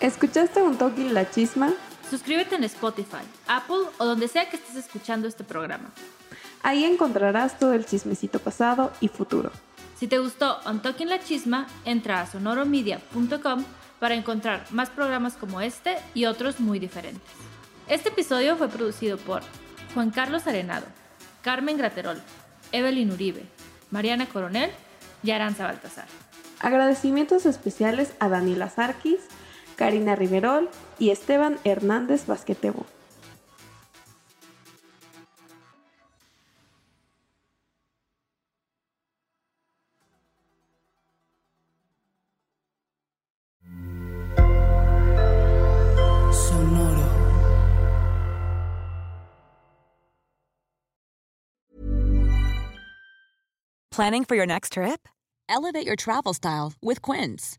[0.00, 1.72] ¿Escuchaste un toque la chisma?
[2.10, 5.90] Suscríbete en Spotify, Apple o donde sea que estés escuchando este programa.
[6.62, 9.50] Ahí encontrarás todo el chismecito pasado y futuro.
[9.98, 13.64] Si te gustó On Talking La Chisma, entra a sonoromedia.com
[13.98, 17.22] para encontrar más programas como este y otros muy diferentes.
[17.88, 19.42] Este episodio fue producido por
[19.94, 20.86] Juan Carlos Arenado,
[21.40, 22.20] Carmen Graterol,
[22.72, 23.46] Evelyn Uribe,
[23.90, 24.70] Mariana Coronel
[25.22, 26.06] y Aranza Baltasar.
[26.60, 29.20] Agradecimientos especiales a Daniela Sarkis,
[29.76, 30.68] Karina Riverol
[30.98, 32.84] y Esteban Hernández Basquetebo.
[46.32, 47.06] Sonoro.
[53.90, 55.08] Planning for your next trip?
[55.48, 57.58] Elevate your travel style with Quince.